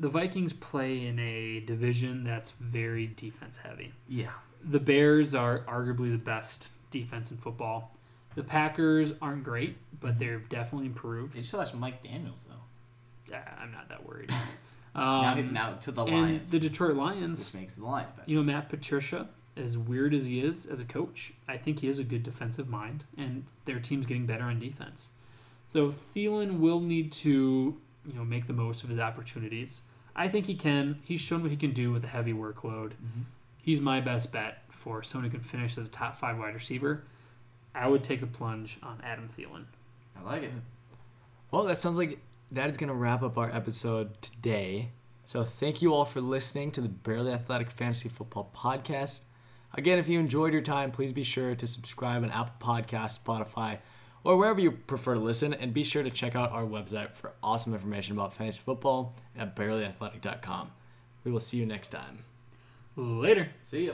[0.00, 3.92] the Vikings play in a division that's very defense heavy.
[4.08, 4.30] Yeah.
[4.62, 7.94] The Bears are arguably the best defense in football.
[8.34, 11.34] The Packers aren't great, but they've definitely improved.
[11.34, 13.32] They just lost Mike Daniels, though.
[13.32, 14.32] Yeah, I'm not that worried.
[14.94, 18.30] now, Um, now to the Lions, the Detroit which Lions, makes the Lions better.
[18.30, 21.86] you know, Matt Patricia, as weird as he is as a coach, I think he
[21.88, 25.08] has a good defensive mind, and their team's getting better on defense.
[25.68, 29.82] So Thielen will need to, you know, make the most of his opportunities.
[30.16, 31.00] I think he can.
[31.04, 32.92] He's shown what he can do with a heavy workload.
[32.92, 33.24] Mhm.
[33.58, 37.04] He's my best bet for someone who can finish as a top five wide receiver.
[37.74, 39.66] I would take the plunge on Adam Thielen.
[40.16, 40.52] I like it.
[41.50, 42.18] Well, that sounds like
[42.52, 44.90] that is going to wrap up our episode today.
[45.24, 49.22] So thank you all for listening to the Barely Athletic Fantasy Football Podcast.
[49.74, 53.80] Again, if you enjoyed your time, please be sure to subscribe on Apple Podcasts, Spotify,
[54.24, 55.52] or wherever you prefer to listen.
[55.52, 59.54] And be sure to check out our website for awesome information about fantasy football at
[59.54, 60.70] barelyathletic.com.
[61.24, 62.24] We will see you next time.
[62.96, 63.50] Later.
[63.62, 63.92] See ya.